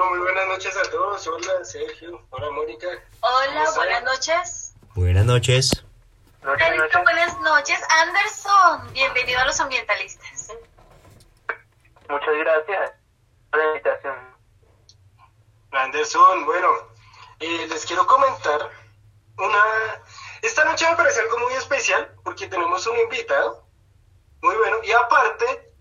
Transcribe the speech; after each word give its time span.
Bueno, 0.00 0.16
muy 0.16 0.32
buenas 0.32 0.48
noches 0.48 0.74
a 0.78 0.90
todos. 0.90 1.26
Hola, 1.26 1.62
Sergio. 1.62 2.22
Hola, 2.30 2.50
Mónica. 2.52 2.88
Hola, 3.20 3.70
buenas 3.76 4.02
noches. 4.02 4.74
Buenas 4.94 5.26
noches. 5.26 5.84
Noche, 6.42 6.64
buenas 7.02 7.38
noches. 7.40 7.78
Anderson, 8.00 8.94
bienvenido 8.94 9.40
a 9.40 9.44
los 9.44 9.60
ambientalistas. 9.60 10.54
Muchas 12.08 12.34
gracias 12.34 12.92
por 13.50 13.60
la 13.60 13.66
invitación. 13.66 14.16
Anderson, 15.72 16.46
bueno, 16.46 16.68
eh, 17.40 17.66
les 17.68 17.84
quiero 17.84 18.06
comentar 18.06 18.70
una... 19.36 20.02
Esta 20.40 20.64
noche 20.64 20.88
me 20.88 20.96
parece 20.96 21.20
algo 21.20 21.40
muy 21.40 21.52
especial 21.52 22.10
porque 22.24 22.46
tenemos 22.46 22.86
un 22.86 22.98
invitado 23.00 23.66
muy 24.40 24.56
bueno 24.56 24.78
y 24.82 24.92
aparte 24.92 25.74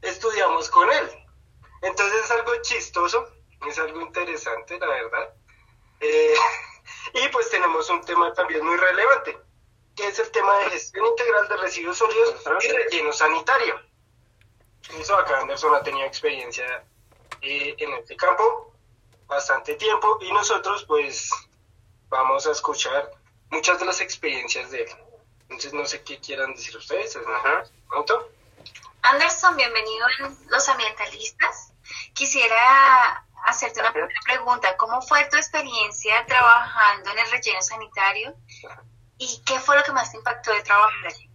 estudiamos 0.00 0.70
con 0.70 0.90
él. 0.90 1.10
Entonces 1.82 2.24
es 2.24 2.30
algo 2.30 2.52
chistoso, 2.62 3.35
es 3.66 3.78
algo 3.78 4.00
interesante, 4.00 4.78
la 4.78 4.86
verdad. 4.86 5.34
Eh, 6.00 6.34
y 7.14 7.28
pues 7.28 7.50
tenemos 7.50 7.88
un 7.90 8.02
tema 8.02 8.32
también 8.32 8.64
muy 8.64 8.76
relevante, 8.76 9.38
que 9.94 10.08
es 10.08 10.18
el 10.18 10.30
tema 10.30 10.58
de 10.58 10.70
gestión 10.70 11.06
integral 11.06 11.48
de 11.48 11.56
residuos 11.56 11.98
sólidos 11.98 12.42
y 12.62 12.68
relleno 12.68 13.12
sanitario. 13.12 13.80
Eso 14.98 15.16
acá 15.16 15.40
Anderson 15.40 15.74
ha 15.74 15.82
tenido 15.82 16.06
experiencia 16.06 16.84
eh, 17.42 17.74
en 17.78 17.92
este 17.94 18.16
campo 18.16 18.72
bastante 19.26 19.74
tiempo 19.74 20.18
y 20.20 20.32
nosotros 20.32 20.84
pues 20.84 21.30
vamos 22.08 22.46
a 22.46 22.52
escuchar 22.52 23.10
muchas 23.50 23.80
de 23.80 23.86
las 23.86 24.00
experiencias 24.00 24.70
de 24.70 24.82
él. 24.82 24.90
Entonces 25.42 25.72
no 25.72 25.84
sé 25.86 26.02
qué 26.02 26.20
quieran 26.20 26.54
decir 26.54 26.76
ustedes. 26.76 27.18
¿Pronto? 27.88 28.30
Anderson, 29.02 29.56
bienvenido 29.56 30.06
en 30.20 30.36
Los 30.48 30.68
Ambientalistas. 30.68 31.72
Quisiera 32.14 33.25
hacerte 33.46 33.80
una 33.80 33.92
primera 33.92 34.20
pregunta. 34.24 34.76
¿Cómo 34.76 35.00
fue 35.02 35.24
tu 35.30 35.36
experiencia 35.36 36.26
trabajando 36.26 37.10
en 37.12 37.18
el 37.18 37.30
relleno 37.30 37.62
sanitario? 37.62 38.34
¿Y 39.18 39.42
qué 39.46 39.58
fue 39.60 39.76
lo 39.76 39.84
que 39.84 39.92
más 39.92 40.10
te 40.10 40.18
impactó 40.18 40.52
de 40.52 40.62
trabajar 40.62 41.06
allí? 41.06 41.30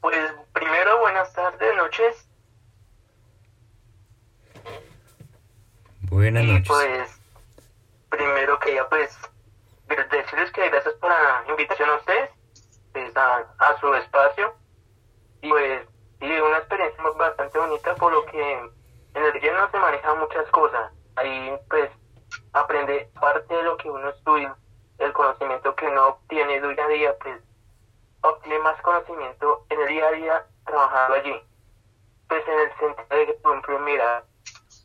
Pues 0.00 0.32
primero, 0.52 0.98
buenas 1.00 1.32
tardes, 1.32 1.76
noches. 1.76 2.28
Buenas 6.00 6.42
y 6.42 6.46
noches. 6.46 6.68
pues, 6.68 7.20
primero 8.08 8.58
quería 8.58 8.88
pues 8.88 9.16
decirles 10.10 10.50
que 10.50 10.68
gracias 10.68 10.94
por 10.94 11.10
la 11.10 11.44
invitación 11.48 11.90
a 11.90 11.96
ustedes, 11.96 12.30
pues, 12.92 13.16
a, 13.16 13.46
a 13.58 13.80
su 13.80 13.94
espacio. 13.94 14.54
Y 15.42 15.50
pues, 15.50 15.86
y 16.20 16.30
una 16.30 16.58
experiencia 16.58 17.02
bastante 17.16 17.58
bonita 17.58 17.94
por 17.96 18.12
lo 18.12 18.24
que 18.26 18.70
en 19.14 19.24
el 19.24 19.32
relleno 19.32 19.70
se 19.70 19.78
manejan 19.78 20.18
muchas 20.18 20.48
cosas. 20.50 20.92
Ahí 21.16 21.58
pues 21.68 21.90
aprende 22.52 23.10
parte 23.20 23.54
de 23.54 23.62
lo 23.62 23.76
que 23.76 23.90
uno 23.90 24.08
estudia, 24.08 24.56
el 24.98 25.12
conocimiento 25.12 25.74
que 25.74 25.86
uno 25.86 26.08
obtiene 26.08 26.60
día 26.60 26.84
a 26.84 26.88
día, 26.88 27.14
pues 27.20 27.40
obtiene 28.22 28.58
más 28.60 28.80
conocimiento 28.82 29.66
en 29.68 29.80
el 29.80 29.88
día 29.88 30.06
a 30.06 30.12
día 30.12 30.46
trabajando 30.64 31.14
allí. 31.14 31.42
Pues 32.28 32.46
en 32.48 32.60
el 32.60 32.68
sentido 32.78 33.18
de 33.18 33.26
que, 33.26 33.34
por 33.34 33.52
ejemplo, 33.52 33.78
mira 33.80 34.24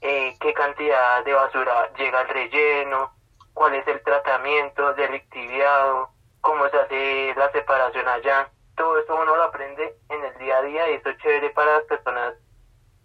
eh, 0.01 0.35
qué 0.39 0.53
cantidad 0.53 1.23
de 1.23 1.33
basura 1.33 1.93
llega 1.93 2.19
al 2.19 2.29
relleno, 2.29 3.13
cuál 3.53 3.75
es 3.75 3.87
el 3.87 4.01
tratamiento 4.03 4.93
del 4.95 5.13
lixiviado, 5.13 6.09
cómo 6.41 6.67
se 6.69 6.77
hace 6.77 7.33
la 7.35 7.51
separación 7.51 8.07
allá. 8.07 8.51
Todo 8.75 8.99
eso 8.99 9.15
uno 9.15 9.35
lo 9.35 9.43
aprende 9.43 9.97
en 10.09 10.23
el 10.23 10.37
día 10.37 10.57
a 10.57 10.61
día 10.61 10.89
y 10.91 10.93
eso 10.95 11.09
es 11.09 11.17
chévere 11.17 11.49
para 11.51 11.77
las 11.77 11.83
personas 11.85 12.35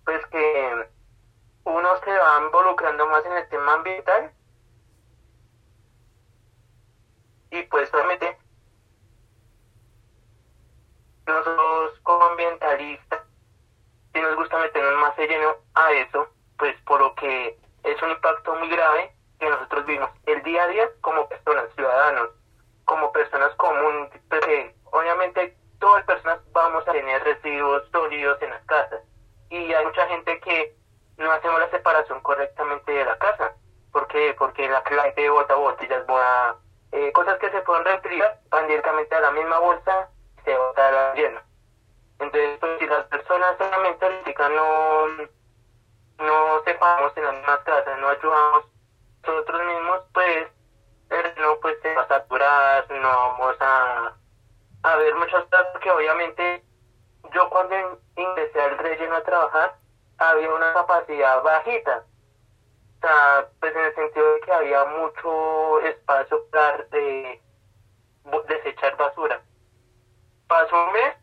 pues 0.04 0.24
que 0.26 0.86
uno 1.64 1.88
se 2.04 2.10
va 2.10 2.40
involucrando 2.44 3.06
más 3.06 3.24
en 3.24 3.32
el 3.32 3.48
tema 3.48 3.74
ambiental 3.74 4.32
y 7.50 7.62
pues 7.64 7.88
solamente 7.90 8.38
nosotros 11.26 12.00
como 12.02 12.24
ambientalistas 12.24 13.22
si 14.12 14.20
nos 14.20 14.36
gusta 14.36 14.58
meternos 14.58 15.00
más 15.00 15.16
de 15.16 15.28
lleno 15.28 15.56
a 15.74 15.92
eso 15.92 16.28
pues 16.58 16.74
por 16.82 17.00
lo 17.00 17.14
que 17.14 17.58
es 17.84 18.02
un 18.02 18.10
impacto 18.10 18.54
muy 18.56 18.68
grave 18.68 19.14
que 19.38 19.48
nosotros 19.48 19.86
vivimos 19.86 20.10
el 20.26 20.42
día 20.42 20.64
a 20.64 20.68
día 20.68 20.90
como 21.00 21.28
personas 21.28 21.72
ciudadanos 21.74 22.30
como 22.84 23.12
personas 23.12 23.54
comunes 23.56 24.10
pues, 24.28 24.40
que 24.44 24.74
obviamente 24.90 25.56
todas 25.82 25.96
las 25.96 26.06
personas 26.06 26.38
vamos 26.52 26.86
a 26.86 26.92
tener 26.92 27.22
residuos 27.24 27.82
sólidos 27.90 28.40
en 28.40 28.50
las 28.50 28.64
casas. 28.66 29.02
Y 29.50 29.72
hay 29.72 29.84
mucha 29.84 30.06
gente 30.06 30.40
que 30.40 30.76
no 31.16 31.32
hacemos 31.32 31.60
la 31.60 31.70
separación 31.70 32.20
correctamente 32.20 32.92
de 32.92 33.04
la 33.04 33.18
casa. 33.18 33.52
¿Por 33.92 34.06
qué? 34.08 34.34
Porque 34.38 34.68
la 34.68 34.82
gente 34.82 35.28
bota 35.28 35.54
botellas, 35.54 36.06
bota, 36.06 36.56
eh, 36.92 37.12
cosas 37.12 37.38
que 37.38 37.50
se 37.50 37.60
pueden 37.62 37.84
reutilizar, 37.84 38.40
van 38.48 38.66
directamente 38.66 39.14
a 39.14 39.20
la 39.20 39.30
misma 39.30 39.58
bolsa 39.58 40.08
y 40.38 40.42
se 40.42 40.56
bota 40.56 40.88
a 40.88 40.92
la 40.92 41.14
llena. 41.14 41.42
Entonces, 42.18 42.58
pues, 42.60 42.78
si 42.78 42.86
las 42.86 43.04
personas 43.06 43.56
solamente 43.58 44.06
no, 44.50 45.06
no 46.18 46.62
separamos 46.64 47.16
en 47.16 47.24
las 47.24 47.34
mismas 47.34 47.60
casas, 47.60 47.98
no 47.98 48.08
ayudamos 48.08 48.64
nosotros 49.26 49.62
mismos, 49.64 50.00
pues, 50.14 50.48
no 51.38 51.58
pues 51.60 51.78
se 51.82 51.94
va 51.94 52.02
a 52.02 52.08
saturar, 52.08 52.90
no 52.90 53.08
vamos 53.08 53.56
a, 53.60 54.14
a 54.82 54.96
ver 54.96 55.14
muchas 55.16 55.44
cosas, 55.44 55.66
porque 55.72 55.90
obviamente 55.90 56.64
yo 57.34 57.50
cuando 57.50 58.00
ingresé 58.16 58.60
al 58.60 58.78
relleno 58.78 59.16
a 59.16 59.22
trabajar, 59.22 59.76
había 60.30 60.52
una 60.52 60.72
capacidad 60.72 61.42
bajita. 61.42 62.04
O 62.96 63.00
sea, 63.00 63.48
pues 63.60 63.74
en 63.74 63.84
el 63.84 63.94
sentido 63.94 64.34
de 64.34 64.40
que 64.40 64.52
había 64.52 64.84
mucho 64.84 65.80
espacio 65.80 66.46
para 66.50 66.86
eh, 66.92 67.40
desechar 68.48 68.96
basura. 68.96 69.40
Pasó 70.46 70.84
un 70.84 70.92
mes 70.92 71.16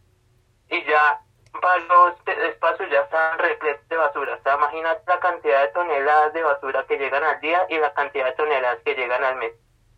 y 0.69 0.83
ya 0.85 1.21
varios 1.61 2.15
espacios 2.27 2.89
ya 2.89 3.01
estaban 3.01 3.39
repletos 3.39 3.87
de 3.87 3.97
basura. 3.97 4.35
O 4.35 4.43
sea, 4.43 4.55
imagínate 4.55 5.03
la 5.07 5.19
cantidad 5.19 5.61
de 5.61 5.67
toneladas 5.69 6.33
de 6.33 6.43
basura 6.43 6.85
que 6.85 6.97
llegan 6.97 7.23
al 7.23 7.39
día 7.39 7.65
y 7.69 7.77
la 7.77 7.93
cantidad 7.93 8.25
de 8.25 8.33
toneladas 8.33 8.79
que 8.83 8.95
llegan 8.95 9.23
al 9.23 9.37
mes. 9.37 9.53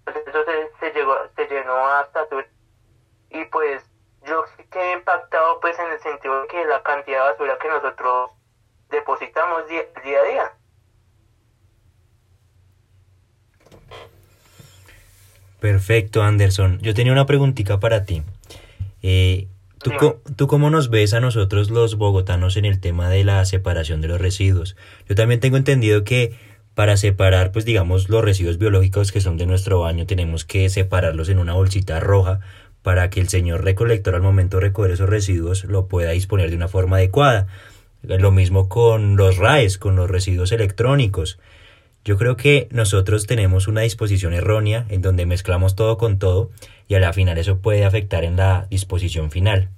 Entonces 0.06 0.28
eso 0.28 0.44
se, 0.46 0.72
se, 0.80 0.94
llegó, 0.94 1.16
se 1.36 1.48
llenó 1.48 1.76
hasta... 1.88 2.28
Y 3.30 3.46
pues 3.46 3.84
yo 4.24 4.44
quedé 4.72 4.94
impactado 4.94 5.60
pues 5.62 5.78
en 5.80 5.92
el 5.92 6.00
sentido 6.02 6.42
de 6.42 6.48
que 6.48 6.66
la 6.66 6.84
cantidad 6.84 7.24
de 7.24 7.32
basura 7.32 7.58
que 7.60 7.70
nosotros 7.70 8.32
depositamos 8.92 9.68
día, 9.68 9.82
día 10.04 10.18
a 10.20 10.32
día. 10.32 10.52
Perfecto, 15.60 16.24
Anderson. 16.24 16.80
Yo 16.82 16.94
tenía 16.94 17.14
una 17.14 17.26
preguntita 17.26 17.80
para 17.80 18.04
ti. 18.04 18.24
Eh, 19.04 19.48
¿tú, 19.78 19.92
¿Tú 20.36 20.48
cómo 20.48 20.70
nos 20.70 20.90
ves 20.90 21.14
a 21.14 21.20
nosotros 21.20 21.70
los 21.70 21.96
bogotanos 21.96 22.58
en 22.58 22.66
el 22.66 22.80
tema 22.80 23.10
de 23.10 23.24
la 23.24 23.46
separación 23.46 24.02
de 24.02 24.08
los 24.08 24.20
residuos? 24.20 24.76
Yo 25.08 25.16
también 25.16 25.40
tengo 25.40 25.58
entendido 25.58 26.04
que 26.04 26.36
para 26.74 26.98
separar, 26.98 27.52
pues 27.52 27.66
digamos, 27.66 28.10
los 28.10 28.24
residuos 28.24 28.58
biológicos 28.58 29.12
que 29.12 29.22
son 29.22 29.38
de 29.38 29.46
nuestro 29.46 29.82
baño, 29.82 30.08
tenemos 30.08 30.46
que 30.46 30.68
separarlos 30.70 31.30
en 31.30 31.38
una 31.38 31.54
bolsita 31.54 32.00
roja 32.00 32.40
para 32.82 33.10
que 33.10 33.20
el 33.20 33.30
señor 33.30 33.64
recolector 33.64 34.16
al 34.16 34.22
momento 34.22 34.58
de 34.58 34.62
recoger 34.62 34.92
esos 34.92 35.10
residuos 35.10 35.66
lo 35.66 35.88
pueda 35.88 36.12
disponer 36.12 36.50
de 36.50 36.56
una 36.56 36.68
forma 36.68 36.98
adecuada. 36.98 37.48
Lo 38.04 38.32
mismo 38.32 38.68
con 38.68 39.16
los 39.16 39.38
RAES, 39.38 39.78
con 39.78 39.96
los 39.96 40.10
residuos 40.10 40.52
electrónicos. 40.52 41.40
Yo 42.04 42.18
creo 42.18 42.36
que 42.36 42.68
nosotros 42.72 43.28
tenemos 43.28 43.68
una 43.68 43.82
disposición 43.82 44.34
errónea 44.34 44.86
en 44.90 45.04
donde 45.04 45.28
mezclamos 45.28 45.76
todo 45.76 45.98
con 46.00 46.18
todo 46.18 46.50
y 46.88 46.96
a 46.96 47.00
la 47.00 47.14
final 47.14 47.38
eso 47.38 47.60
puede 47.60 47.86
afectar 47.86 48.24
en 48.24 48.38
la 48.38 48.66
disposición 48.72 49.30
final. 49.30 49.70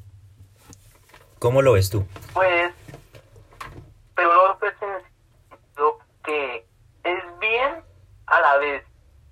¿Cómo 1.38 1.61
lo 1.61 1.73
ves 1.73 1.89
tú? 1.89 2.07
Pues, 2.34 2.72
pero 4.16 4.57
pues 4.57 4.73
lo 5.76 5.99
que 6.23 6.66
es 7.03 7.40
bien 7.41 7.84
a 8.28 8.40
la 8.40 8.58
vez 8.58 8.85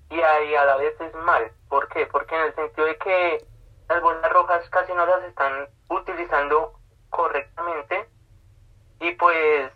y 0.09 0.19
a 0.19 0.65
la 0.65 0.75
vez 0.75 0.94
es 0.99 1.15
mal. 1.15 1.49
¿Por 1.69 1.87
qué? 1.87 2.05
Porque 2.07 2.35
en 2.35 2.47
el 2.47 2.55
sentido 2.55 2.87
de 2.87 2.97
que 2.97 3.45
las 3.87 4.01
bolsas 4.01 4.33
rojas 4.33 4.69
casi 4.69 4.91
no 4.91 5.05
las 5.05 5.23
están 5.23 5.69
utilizando 5.87 6.73
correctamente 7.09 8.10
y 9.01 9.12
pues 9.15 9.71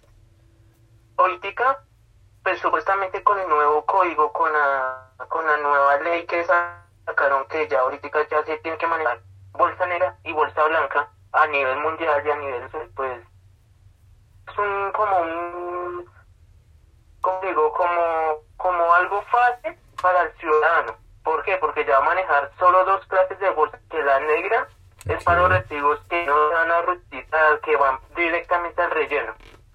política 1.16 1.84
pues 2.44 2.60
supuestamente 2.60 3.24
con 3.24 3.40
el 3.40 3.50
nuevo 3.50 3.84
código 3.86 4.32
con 4.32 4.54
la 4.54 5.10
con 5.28 5.46
la 5.46 5.58
nueva 5.58 5.98
ley 5.98 6.26
que 6.28 6.46
sacaron 6.46 7.48
que 7.48 7.68
ya 7.68 7.80
ahorita 7.80 8.08
ya 8.30 8.44
se 8.46 8.58
tiene 8.58 8.78
que 8.78 8.86
manejar 8.86 9.20
bolsa 9.52 9.86
negra 9.88 10.16
y 10.24 10.32
bolsa 10.32 10.64
blanca 10.66 11.10
a 11.32 11.48
nivel 11.48 11.80
mundial 11.80 12.22
y 12.24 12.30
a 12.30 12.36
nivel 12.36 12.70
pues 12.96 13.20
es 14.48 14.58
un 14.60 14.92
como 14.92 15.18
un 15.18 16.06
como 17.20 17.42
digo 17.42 17.74
como 17.74 18.44
como 18.58 18.94
algo 18.94 19.24
fácil 19.24 19.76
para 20.00 20.22
el 20.22 20.38
ciudadano 20.38 20.98
¿por 21.24 21.44
qué? 21.44 21.58
porque 21.58 21.84
ya 21.84 21.98
va 21.98 22.06
a 22.06 22.10
manejar 22.10 22.52
solo 22.60 22.86
dos 22.86 23.04
clases 23.08 23.40
de 23.40 23.50
bolsa 23.50 23.80
que 23.90 24.04
la 24.04 24.20
negra 24.20 24.68
es 25.08 25.24
para 25.24 25.42
los 25.42 25.50
recibos 25.50 26.00
que 26.10 26.26
no 26.26 26.50
van 26.50 26.72
a 26.72 26.82
reutilizar, 26.82 27.60
que 27.62 27.76
van 27.76 28.00
directamente 28.16 28.82
al 28.82 28.92
relleno. 28.92 29.34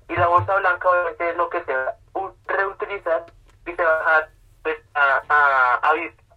Y 0.08 0.16
la 0.16 0.26
bolsa 0.26 0.56
blanca 0.56 0.88
obviamente 0.88 1.30
es 1.30 1.36
lo 1.36 1.48
que 1.48 1.64
se 1.64 1.76
va 1.76 1.94
a 2.14 2.32
reutilizar 2.46 3.26
y 3.66 3.72
se 3.72 3.84
va 3.84 3.94
a 3.94 3.98
dejar 3.98 4.30
pues, 4.62 4.78
a, 4.94 5.22
a, 5.28 5.92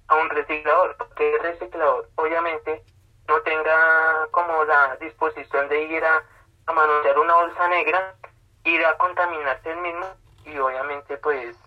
a, 0.07 0.16
un 0.16 0.30
reciclador, 0.30 0.95
porque 0.98 1.36
el 1.36 1.42
reciclador 1.42 2.07
obviamente 2.16 2.84
no 3.28 3.42
tenga 3.42 4.28
como 4.30 4.63
la 4.66 4.95
disposición 4.98 5.68
de 5.69 5.84
ir 5.84 6.06
a, 6.06 6.24
a 6.68 6.72
manosear 6.74 7.18
una 7.18 7.36
bolsa 7.36 7.68
negra, 7.69 8.16
ir 8.63 8.86
a 8.86 8.95
contaminarse 8.98 9.72
el 9.72 9.78
mismo 9.78 10.06
y 10.45 10.57
obviamente 10.60 11.18
pues 11.18 11.57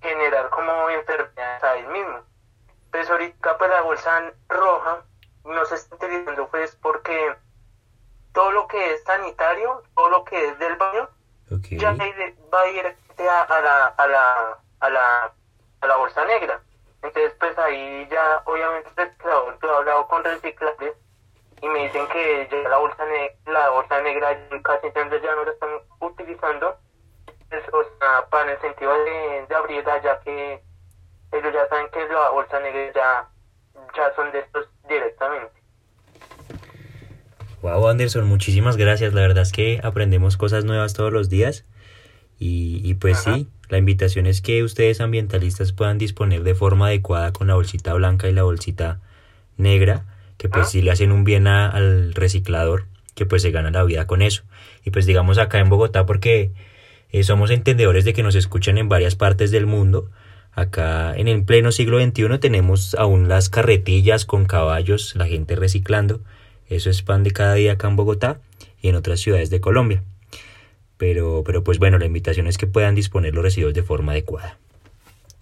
generar 0.00 0.48
como 0.48 0.88
enfermedades 0.88 1.62
a 1.62 1.76
él 1.76 1.86
mismo. 1.88 2.20
Pues 2.90 3.10
ahorita 3.10 3.58
pues 3.58 3.70
la 3.70 3.82
bolsa 3.82 4.32
roja 4.48 5.04
no 5.44 5.64
se 5.66 5.74
está 5.74 5.96
utilizando 5.96 6.31
sanitario, 9.62 9.82
todo 9.94 10.08
lo 10.08 10.24
que 10.24 10.48
es 10.48 10.58
del 10.58 10.76
baño, 10.76 11.08
ya 11.70 11.92
va 11.92 12.60
a 12.60 12.68
ir 12.68 12.86
a, 12.86 13.42
a, 13.42 13.60
la, 13.60 13.86
a, 13.86 14.06
la, 14.06 14.58
a, 14.80 14.90
la, 14.90 15.32
a 15.80 15.86
la 15.86 15.96
bolsa 15.96 16.24
negra. 16.24 16.60
Entonces, 17.02 17.34
pues 17.38 17.58
ahí 17.58 18.06
ya, 18.10 18.42
obviamente, 18.46 18.90
yo 19.22 19.56
he 19.62 19.76
hablado 19.76 20.06
con 20.08 20.22
reciclables 20.24 20.94
y 21.60 21.68
me 21.68 21.84
dicen 21.84 22.06
que 22.08 22.48
ya 22.50 22.68
la 22.68 22.78
bolsa, 22.78 23.04
la 23.46 23.70
bolsa 23.70 24.00
negra 24.02 24.38
casi 24.62 24.86
entonces 24.86 25.22
ya 25.22 25.34
no 25.34 25.44
la 25.44 25.52
están 25.52 25.70
utilizando, 26.00 26.76
pues, 27.50 27.64
o 27.72 27.84
sea, 27.98 28.26
para 28.30 28.52
el 28.52 28.60
sentido 28.60 28.92
de, 29.04 29.46
de 29.48 29.54
abrirla, 29.54 30.00
ya 30.02 30.20
que 30.20 30.62
ellos 31.32 31.52
ya 31.52 31.68
saben 31.68 31.88
que 31.90 32.06
la 32.08 32.30
bolsa 32.30 32.60
negra 32.60 32.92
ya, 32.92 33.28
ya 33.94 34.14
son 34.14 34.30
de 34.32 34.40
estos 34.40 34.68
directamente. 34.88 35.51
Wow, 37.62 37.88
Anderson, 37.88 38.26
muchísimas 38.26 38.76
gracias. 38.76 39.14
La 39.14 39.20
verdad 39.20 39.42
es 39.44 39.52
que 39.52 39.80
aprendemos 39.84 40.36
cosas 40.36 40.64
nuevas 40.64 40.94
todos 40.94 41.12
los 41.12 41.28
días. 41.28 41.64
Y, 42.40 42.80
y 42.82 42.94
pues 42.94 43.20
sí, 43.20 43.46
la 43.68 43.78
invitación 43.78 44.26
es 44.26 44.42
que 44.42 44.64
ustedes 44.64 45.00
ambientalistas 45.00 45.72
puedan 45.72 45.96
disponer 45.96 46.42
de 46.42 46.56
forma 46.56 46.88
adecuada 46.88 47.32
con 47.32 47.46
la 47.46 47.54
bolsita 47.54 47.94
blanca 47.94 48.28
y 48.28 48.32
la 48.32 48.42
bolsita 48.42 49.00
negra, 49.56 50.04
que 50.38 50.48
pues 50.48 50.70
si 50.70 50.82
le 50.82 50.90
hacen 50.90 51.12
un 51.12 51.22
bien 51.22 51.46
al 51.46 52.14
reciclador, 52.14 52.86
que 53.14 53.26
pues 53.26 53.42
se 53.42 53.52
gana 53.52 53.70
la 53.70 53.84
vida 53.84 54.08
con 54.08 54.22
eso. 54.22 54.42
Y 54.84 54.90
pues 54.90 55.06
digamos 55.06 55.38
acá 55.38 55.60
en 55.60 55.68
Bogotá, 55.68 56.04
porque 56.04 56.50
eh, 57.12 57.22
somos 57.22 57.52
entendedores 57.52 58.04
de 58.04 58.12
que 58.12 58.24
nos 58.24 58.34
escuchan 58.34 58.76
en 58.76 58.88
varias 58.88 59.14
partes 59.14 59.52
del 59.52 59.66
mundo, 59.66 60.10
acá 60.50 61.14
en 61.16 61.28
el 61.28 61.44
pleno 61.44 61.70
siglo 61.70 62.00
XXI 62.02 62.38
tenemos 62.40 62.96
aún 62.96 63.28
las 63.28 63.48
carretillas 63.48 64.24
con 64.24 64.46
caballos, 64.46 65.14
la 65.14 65.26
gente 65.26 65.54
reciclando 65.54 66.22
eso 66.76 66.90
es 66.90 67.02
pan 67.02 67.22
de 67.22 67.32
cada 67.32 67.54
día 67.54 67.72
acá 67.72 67.88
en 67.88 67.96
Bogotá 67.96 68.40
y 68.80 68.88
en 68.88 68.96
otras 68.96 69.20
ciudades 69.20 69.50
de 69.50 69.60
Colombia. 69.60 70.02
Pero, 70.96 71.42
pero 71.44 71.64
pues 71.64 71.78
bueno, 71.78 71.98
la 71.98 72.06
invitación 72.06 72.46
es 72.46 72.58
que 72.58 72.66
puedan 72.66 72.94
disponer 72.94 73.34
los 73.34 73.44
residuos 73.44 73.74
de 73.74 73.82
forma 73.82 74.12
adecuada. 74.12 74.56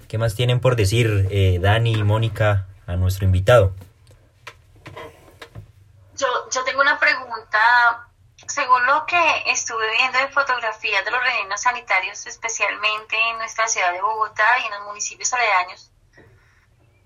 ¿Qué 0.08 0.18
más 0.18 0.34
tienen 0.34 0.60
por 0.60 0.74
decir 0.74 1.28
eh, 1.30 1.58
Dani 1.60 1.92
y 1.92 2.02
Mónica 2.02 2.66
a 2.86 2.96
nuestro 2.96 3.24
invitado? 3.24 3.74
Yo, 6.16 6.26
yo 6.52 6.64
tengo 6.64 6.80
una 6.80 6.98
pregunta. 6.98 8.08
Según 8.48 8.84
lo 8.86 9.06
que 9.06 9.42
estuve 9.46 9.92
viendo 9.92 10.18
de 10.18 10.28
fotografías 10.28 11.04
de 11.04 11.10
los 11.12 11.22
rellenos 11.22 11.60
sanitarios, 11.60 12.26
especialmente 12.26 13.16
en 13.30 13.38
nuestra 13.38 13.68
ciudad 13.68 13.92
de 13.92 14.02
Bogotá 14.02 14.58
y 14.60 14.66
en 14.66 14.72
los 14.72 14.88
municipios 14.88 15.32
aledaños, 15.32 15.92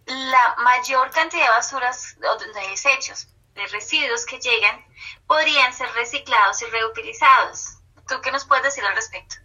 la 0.06 0.56
mayor 0.62 1.10
cantidad 1.10 1.42
de 1.42 1.50
basuras 1.50 2.16
o 2.22 2.38
de 2.38 2.68
desechos 2.70 3.28
de 3.54 3.66
residuos 3.68 4.26
que 4.26 4.38
llegan 4.38 4.84
podrían 5.26 5.72
ser 5.72 5.88
reciclados 5.92 6.60
y 6.62 6.66
reutilizados. 6.66 7.78
¿Tú 8.08 8.20
qué 8.22 8.30
nos 8.32 8.44
puedes 8.44 8.64
decir 8.64 8.84
al 8.84 8.94
respecto? 8.94 9.36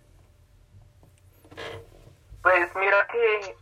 Pues 2.41 2.75
mira 2.75 3.07
que 3.07 3.55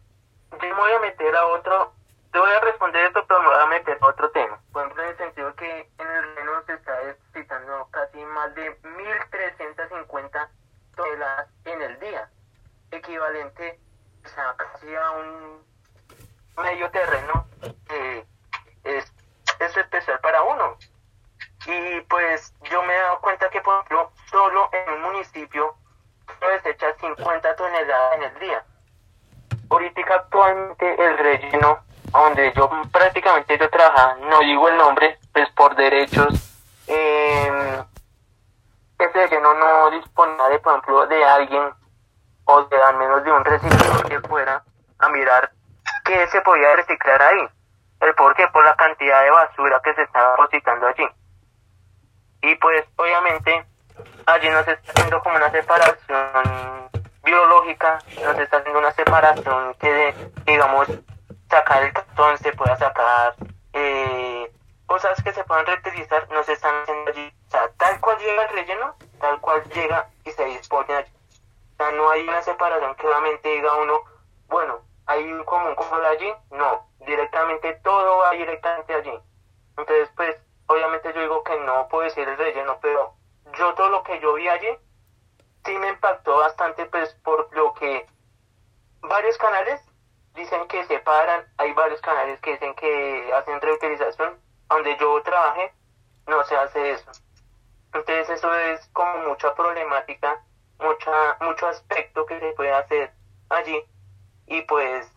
yo 0.51 0.57
me 0.59 0.73
voy 0.73 0.91
a 0.93 0.99
meter 0.99 1.35
a 1.35 1.45
otro, 1.47 1.93
te 2.31 2.39
voy 2.39 2.51
a 2.51 2.59
responder 2.61 3.05
esto, 3.05 3.25
pero 3.27 3.41
me 3.41 3.47
voy 3.47 3.63
a 3.63 3.65
meter 3.67 3.97
a 3.99 4.07
otro 4.07 4.29
tema. 4.31 4.59
Por 4.71 4.83
ejemplo, 4.83 5.03
en 5.03 5.09
el 5.09 5.17
sentido 5.17 5.55
que 5.55 5.89
en 5.97 6.07
el 6.07 6.35
reino 6.35 6.63
se 6.65 6.73
está 6.73 7.03
necesitando 7.03 7.87
casi 7.91 8.17
más 8.17 8.53
de 8.55 8.81
1.350 8.81 10.49
toneladas 10.95 11.49
en 11.65 11.81
el 11.81 11.99
día, 11.99 12.29
equivalente 12.91 13.79
o 14.25 14.57
casi 14.57 14.95
a 14.95 15.11
un 15.11 15.65
medio 16.57 16.89
terreno 16.91 17.47
que 17.87 18.25
es 18.83 19.16
es 19.59 19.75
especial 19.77 20.19
para 20.19 20.41
uno. 20.43 20.77
Y 21.65 22.01
pues 22.01 22.53
yo 22.63 22.81
me 22.83 22.93
he 22.93 22.99
dado 22.99 23.19
cuenta 23.19 23.49
que, 23.49 23.61
por 23.61 23.75
ejemplo, 23.75 24.11
solo 24.29 24.69
en 24.71 24.93
un 24.93 25.01
municipio 25.01 25.75
se 26.39 26.45
desecha 26.47 26.93
50 26.99 27.55
toneladas 27.55 28.15
en 28.15 28.23
el 28.23 28.39
día. 28.39 28.63
Ahorita 29.69 30.01
actualmente 30.15 31.05
el 31.05 31.17
relleno, 31.17 31.79
donde 32.11 32.53
yo 32.53 32.69
prácticamente 32.91 33.57
yo 33.57 33.69
trabajaba, 33.69 34.15
no 34.15 34.39
digo 34.39 34.69
el 34.69 34.77
nombre, 34.77 35.19
pues 35.33 35.49
por 35.51 35.75
derechos, 35.75 36.33
eh, 36.87 37.83
ese 38.97 39.27
relleno 39.27 39.53
no 39.53 39.91
disponía 39.91 40.47
de, 40.47 40.59
por 40.59 40.73
ejemplo, 40.73 41.07
de 41.07 41.23
alguien 41.25 41.69
o 42.45 42.63
de 42.63 42.81
al 42.81 42.95
menos 42.97 43.23
de 43.23 43.31
un 43.31 43.43
reciclador 43.43 44.07
que 44.07 44.21
fuera 44.21 44.63
a 44.99 45.09
mirar 45.09 45.51
qué 46.05 46.27
se 46.27 46.41
podía 46.41 46.75
reciclar 46.75 47.21
ahí. 47.21 47.47
¿El 48.07 48.15
por 48.15 48.33
qué? 48.35 48.47
Por 48.47 48.63
la 48.63 48.75
cantidad 48.75 49.21
de 49.21 49.31
basura 49.31 49.81
que 49.83 49.93
se 49.93 50.03
está 50.03 50.31
depositando 50.31 50.87
allí. 50.87 51.07
Y 52.41 52.55
pues 52.55 52.85
obviamente 52.95 53.65
allí 54.25 54.49
no 54.49 54.63
se 54.63 54.71
está 54.71 54.91
haciendo 54.93 55.21
como 55.21 55.35
una 55.35 55.51
separación 55.51 56.89
biológica, 57.23 57.99
no 58.23 58.33
se 58.33 58.43
está 58.43 58.57
haciendo 58.57 58.79
una 58.79 58.91
separación 58.91 59.73
que 59.75 60.13
digamos 60.45 60.87
sacar 61.49 61.83
el 61.83 61.91
cartón 61.91 62.37
se 62.37 62.53
pueda 62.53 62.77
sacar 62.77 63.35
eh, 63.73 64.51
cosas 64.85 65.21
que 65.21 65.33
se 65.33 65.43
puedan 65.43 65.65
reutilizar 65.65 66.29
no 66.29 66.43
se 66.43 66.53
están 66.53 66.83
haciendo 66.83 67.11
allí. 67.11 67.33
O 67.47 67.51
sea, 67.51 67.69
tal 67.77 67.99
cual 67.99 68.17
llega 68.19 68.43
el 68.43 68.49
relleno, 68.49 68.95
tal 69.19 69.41
cual 69.41 69.63
llega 69.73 70.07
y 70.23 70.31
se 70.31 70.45
dispone 70.45 70.95
allí. 70.95 71.11
O 71.73 71.75
sea, 71.75 71.91
no 71.91 72.09
hay 72.09 72.25
una 72.25 72.41
separación 72.41 72.95
que 72.95 73.05
obviamente 73.05 73.49
diga 73.49 73.75
uno, 73.75 73.99
bueno, 74.47 74.79
hay 75.07 75.29
un 75.29 75.43
común 75.43 75.75
como 75.75 75.95
allí, 75.95 76.33
no, 76.51 76.86
directamente 76.99 77.73
todo 77.83 78.19
va 78.19 78.31
directamente 78.31 78.93
allí. 78.93 79.13
Entonces, 79.77 80.09
pues, 80.15 80.35
obviamente 80.67 81.13
yo 81.13 81.21
digo 81.21 81.43
que 81.43 81.59
no 81.59 81.87
puede 81.87 82.09
ser 82.09 82.27
el 82.27 82.37
relleno, 82.37 82.79
pero 82.81 83.13
yo 83.57 83.73
todo 83.75 83.89
lo 83.89 84.03
que 84.03 84.19
yo 84.19 84.33
vi 84.33 84.47
allí 84.47 84.69
sí 85.65 85.77
me 85.77 85.89
impactó 85.89 86.37
bastante, 86.37 86.85
pues, 86.87 87.13
por 87.23 87.53
lo 87.55 87.73
que 87.73 88.07
varios 89.01 89.37
canales 89.37 89.81
dicen 90.33 90.67
que 90.67 90.85
separan, 90.85 91.45
hay 91.57 91.73
varios 91.73 92.01
canales 92.01 92.39
que 92.41 92.53
dicen 92.53 92.73
que 92.75 93.31
hacen 93.33 93.59
reutilización, 93.59 94.39
donde 94.69 94.95
yo 94.97 95.21
trabajé, 95.23 95.73
no 96.27 96.43
se 96.43 96.55
hace 96.55 96.91
eso. 96.91 97.11
Entonces 97.93 98.29
eso 98.29 98.53
es 98.53 98.87
como 98.93 99.29
mucha 99.29 99.53
problemática, 99.55 100.43
mucha, 100.79 101.37
mucho 101.41 101.67
aspecto 101.67 102.25
que 102.25 102.39
se 102.39 102.51
puede 102.51 102.73
hacer 102.73 103.11
allí 103.49 103.83
y 104.45 104.61
pues 104.63 105.11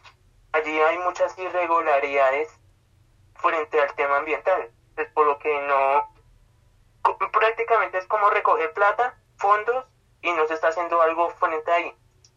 allí 0.53 0.81
hay 0.81 0.99
muchas 0.99 1.39
irregularidades 1.39 2.51
frente 3.35 3.81
al 3.81 3.95
tema 3.95 4.19
ambiental, 4.19 4.71
es 4.97 5.09
por 5.13 5.27
lo 5.27 5.39
que 5.39 5.61
no 5.63 6.11
prácticamente 7.33 7.99
es 7.99 8.07
como 8.07 8.31
recoger 8.31 8.73
plata, 8.73 9.17
fondos 9.39 9.87
y 10.23 10.31
no 10.33 10.47
se 10.47 10.55
está 10.55 10.69
haciendo 10.69 11.01
algo 11.01 11.31
frente 11.31 11.71
ahí. 11.73 11.97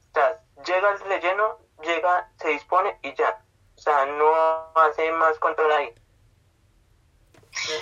O 0.10 0.13
sea, 0.13 0.39
llega 0.65 0.91
el 0.91 1.00
relleno, 1.01 1.58
llega, 1.82 2.29
se 2.39 2.50
dispone 2.50 2.98
y 3.01 3.13
ya. 3.13 3.41
O 3.75 3.82
sea, 3.82 4.05
no 4.05 4.34
hace 4.75 5.12
más 5.12 5.38
control 5.39 5.72
ahí. 5.72 5.93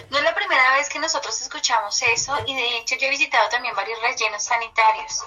No 0.09 0.17
es 0.17 0.23
la 0.23 0.35
primera 0.35 0.73
vez 0.73 0.89
que 0.89 0.99
nosotros 0.99 1.39
escuchamos 1.41 2.01
eso 2.01 2.35
y 2.45 2.55
de 2.55 2.77
hecho 2.77 2.95
yo 2.95 3.07
he 3.07 3.09
visitado 3.09 3.47
también 3.49 3.75
varios 3.75 4.01
rellenos 4.01 4.43
sanitarios. 4.43 5.25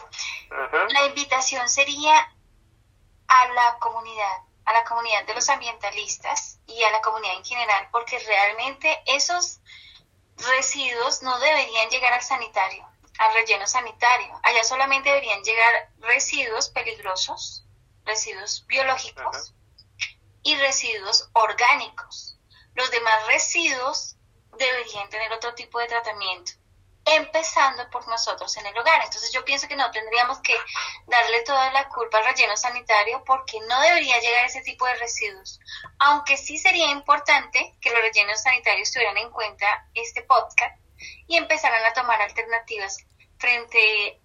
La 0.90 1.06
invitación 1.06 1.68
sería 1.68 2.30
a 3.26 3.48
la 3.48 3.78
comunidad, 3.78 4.42
a 4.64 4.72
la 4.72 4.84
comunidad 4.84 5.24
de 5.26 5.34
los 5.34 5.48
ambientalistas 5.48 6.58
y 6.66 6.82
a 6.82 6.90
la 6.90 7.02
comunidad 7.02 7.36
en 7.36 7.44
general, 7.44 7.88
porque 7.92 8.18
realmente 8.18 9.02
esos 9.06 9.60
residuos 10.36 11.22
no 11.22 11.38
deberían 11.38 11.90
llegar 11.90 12.12
al 12.12 12.22
sanitario, 12.22 12.88
al 13.18 13.34
relleno 13.34 13.66
sanitario. 13.66 14.38
Allá 14.42 14.64
solamente 14.64 15.08
deberían 15.08 15.42
llegar 15.42 15.90
residuos 15.98 16.70
peligrosos, 16.70 17.64
residuos 18.04 18.66
biológicos 18.66 19.54
y 20.42 20.56
residuos 20.56 21.28
orgánicos. 21.32 22.38
Los 22.74 22.90
demás 22.90 23.26
residuos 23.26 24.16
deberían 24.58 25.08
tener 25.10 25.32
otro 25.32 25.54
tipo 25.54 25.78
de 25.78 25.86
tratamiento 25.86 26.52
empezando 27.04 27.88
por 27.90 28.06
nosotros 28.08 28.56
en 28.56 28.66
el 28.66 28.78
hogar. 28.78 29.02
Entonces 29.04 29.32
yo 29.32 29.44
pienso 29.44 29.68
que 29.68 29.76
no 29.76 29.90
tendríamos 29.90 30.38
que 30.40 30.56
darle 31.06 31.42
toda 31.42 31.70
la 31.72 31.88
culpa 31.88 32.18
al 32.18 32.24
relleno 32.24 32.56
sanitario 32.56 33.22
porque 33.24 33.60
no 33.60 33.80
debería 33.80 34.18
llegar 34.20 34.46
ese 34.46 34.62
tipo 34.62 34.86
de 34.86 34.94
residuos. 34.94 35.60
Aunque 35.98 36.36
sí 36.36 36.58
sería 36.58 36.90
importante 36.90 37.74
que 37.80 37.90
los 37.90 38.00
rellenos 38.00 38.42
sanitarios 38.42 38.90
tuvieran 38.90 39.18
en 39.18 39.30
cuenta 39.30 39.86
este 39.94 40.22
podcast 40.22 40.78
y 41.26 41.36
empezaran 41.36 41.84
a 41.84 41.92
tomar 41.92 42.20
alternativas 42.22 42.98
frente 43.38 44.20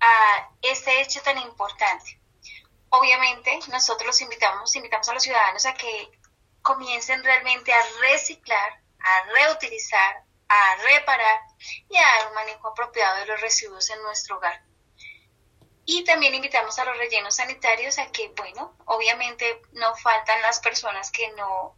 a 0.00 0.50
este 0.62 1.00
hecho 1.00 1.22
tan 1.22 1.38
importante. 1.38 2.20
Obviamente 2.90 3.58
nosotros 3.70 4.06
los 4.06 4.20
invitamos, 4.20 4.74
invitamos 4.76 5.08
a 5.08 5.14
los 5.14 5.22
ciudadanos 5.22 5.66
a 5.66 5.74
que 5.74 6.10
comiencen 6.62 7.22
realmente 7.22 7.72
a 7.72 7.82
reciclar, 8.00 8.80
a 9.00 9.24
reutilizar, 9.32 10.24
a 10.54 10.76
reparar 10.76 11.40
y 11.88 11.96
a 11.96 12.02
dar 12.02 12.28
un 12.28 12.34
manejo 12.34 12.68
apropiado 12.68 13.18
de 13.18 13.26
los 13.26 13.40
residuos 13.40 13.90
en 13.90 14.02
nuestro 14.02 14.36
hogar. 14.36 14.62
Y 15.86 16.04
también 16.04 16.34
invitamos 16.34 16.78
a 16.78 16.84
los 16.84 16.96
rellenos 16.96 17.36
sanitarios 17.36 17.98
a 17.98 18.10
que, 18.10 18.32
bueno, 18.36 18.76
obviamente 18.86 19.62
no 19.72 19.94
faltan 19.96 20.40
las 20.42 20.60
personas 20.60 21.10
que 21.10 21.30
no 21.32 21.76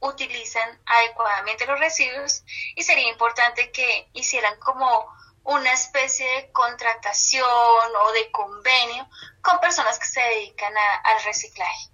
utilizan 0.00 0.82
adecuadamente 0.84 1.66
los 1.66 1.80
residuos 1.80 2.44
y 2.76 2.82
sería 2.82 3.08
importante 3.08 3.72
que 3.72 4.10
hicieran 4.12 4.58
como 4.60 5.08
una 5.44 5.72
especie 5.72 6.26
de 6.26 6.52
contratación 6.52 7.46
o 7.46 8.12
de 8.12 8.30
convenio 8.30 9.08
con 9.40 9.58
personas 9.60 9.98
que 9.98 10.06
se 10.06 10.20
dedican 10.20 10.74
al 10.76 11.22
reciclaje. 11.24 11.90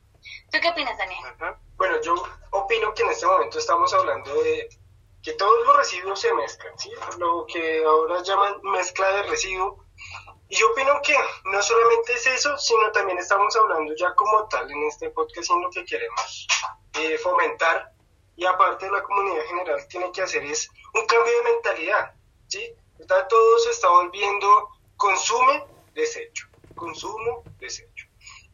¿Tú 0.51 0.59
qué 0.61 0.69
opinas, 0.69 0.99
Daniel? 0.99 1.21
Bueno, 1.77 2.01
yo 2.03 2.15
opino 2.51 2.93
que 2.95 3.03
en 3.03 3.11
este 3.11 3.27
momento 3.27 3.59
estamos 3.59 3.93
hablando 3.95 4.43
de 4.43 4.69
que 5.23 5.33
todos 5.33 5.67
los 5.67 5.77
residuos 5.77 6.21
se 6.21 6.33
mezclan, 6.35 6.79
¿sí? 6.79 6.91
Lo 7.19 7.47
que 7.47 7.85
ahora 7.85 8.23
llaman 8.23 8.61
mezcla 8.63 9.09
de 9.13 9.23
residuo. 9.25 9.85
Y 10.49 10.57
yo 10.57 10.71
opino 10.73 11.01
que 11.03 11.17
no 11.45 11.63
solamente 11.63 12.15
es 12.15 12.27
eso, 12.27 12.57
sino 12.59 12.91
también 12.91 13.19
estamos 13.19 13.55
hablando 13.57 13.95
ya 13.97 14.15
como 14.15 14.49
tal 14.49 14.71
en 14.71 14.83
este 14.85 15.11
podcast 15.11 15.51
en 15.51 15.63
lo 15.63 15.71
que 15.71 15.85
queremos 15.85 16.49
eh, 16.95 17.19
fomentar 17.19 17.93
y 18.37 18.47
aparte 18.47 18.91
la 18.91 19.03
comunidad 19.03 19.45
general 19.45 19.87
tiene 19.89 20.11
que 20.13 20.23
hacer 20.23 20.43
es 20.45 20.69
un 20.95 21.07
cambio 21.07 21.33
de 21.37 21.53
mentalidad, 21.53 22.15
¿sí? 22.49 22.75
todo 23.07 23.59
se 23.59 23.71
está 23.71 23.89
volviendo 23.89 24.69
consume, 24.97 25.65
desecho, 25.95 26.47
consumo, 26.75 27.43
desecho. 27.59 28.07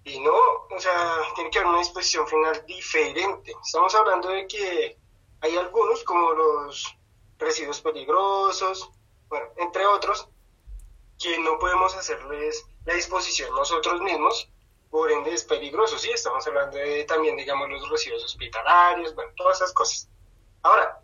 Y 0.04 0.20
no, 0.20 0.34
o 0.70 0.78
sea, 0.78 1.18
tiene 1.34 1.50
que 1.50 1.58
haber 1.58 1.70
una 1.70 1.80
disposición 1.80 2.26
final 2.28 2.64
diferente. 2.66 3.52
Estamos 3.64 3.94
hablando 3.94 4.28
de 4.28 4.46
que 4.46 4.98
hay 5.40 5.56
algunos, 5.56 6.02
como 6.04 6.32
los 6.32 6.96
residuos 7.38 7.80
peligrosos, 7.80 8.90
bueno, 9.28 9.46
entre 9.56 9.86
otros, 9.86 10.28
que 11.18 11.38
no 11.38 11.58
podemos 11.58 11.94
hacerles 11.94 12.66
la 12.84 12.94
disposición 12.94 13.54
nosotros 13.54 14.00
mismos, 14.00 14.48
por 14.90 15.10
ende 15.10 15.34
es 15.34 15.44
peligroso, 15.44 15.98
sí, 15.98 16.10
estamos 16.10 16.46
hablando 16.46 16.76
de 16.76 17.04
también, 17.04 17.36
digamos, 17.36 17.68
los 17.68 17.88
residuos 17.90 18.24
hospitalarios, 18.24 19.14
bueno, 19.14 19.32
todas 19.36 19.58
esas 19.58 19.72
cosas. 19.72 20.08
Ahora, 20.62 21.00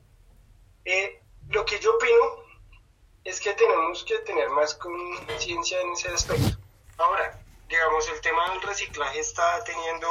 eh, 0.84 1.20
lo 1.48 1.64
que 1.64 1.78
yo 1.78 1.94
opino 1.94 2.42
es 3.24 3.40
que 3.40 3.52
tenemos 3.54 4.04
que 4.04 4.18
tener 4.20 4.48
más 4.50 4.74
conciencia 4.74 5.80
en 5.80 5.92
ese 5.92 6.08
aspecto. 6.08 6.58
Ahora, 6.98 7.40
digamos, 7.68 8.08
el 8.08 8.20
tema 8.20 8.50
del 8.50 8.62
reciclaje 8.62 9.20
está 9.20 9.62
teniendo 9.64 10.08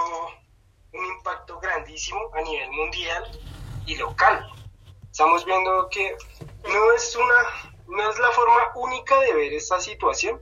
un 0.93 1.05
impacto 1.05 1.59
grandísimo 1.59 2.31
a 2.33 2.41
nivel 2.41 2.71
mundial 2.71 3.39
y 3.85 3.95
local. 3.95 4.47
Estamos 5.11 5.45
viendo 5.45 5.89
que 5.89 6.15
no 6.63 6.93
es 6.93 7.15
una 7.15 7.71
no 7.87 8.09
es 8.09 8.19
la 8.19 8.31
forma 8.31 8.71
única 8.75 9.19
de 9.19 9.33
ver 9.33 9.53
esta 9.53 9.79
situación, 9.79 10.39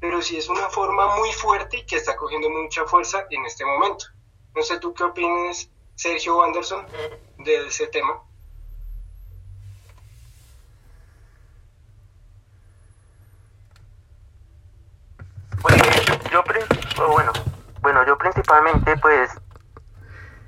pero 0.00 0.22
sí 0.22 0.36
es 0.36 0.48
una 0.48 0.68
forma 0.68 1.16
muy 1.16 1.32
fuerte 1.32 1.78
y 1.78 1.86
que 1.86 1.96
está 1.96 2.16
cogiendo 2.16 2.48
mucha 2.48 2.84
fuerza 2.86 3.26
en 3.30 3.44
este 3.44 3.64
momento. 3.64 4.06
No 4.54 4.62
sé 4.62 4.78
tú 4.78 4.94
qué 4.94 5.02
opinas, 5.04 5.68
Sergio 5.96 6.42
Anderson, 6.42 6.86
de 7.38 7.66
ese 7.66 7.88
tema. 7.88 8.22
yo 16.30 16.42
bueno, 17.08 17.32
bueno, 17.82 18.06
yo 18.06 18.16
principalmente 18.16 18.96
pues 18.96 19.30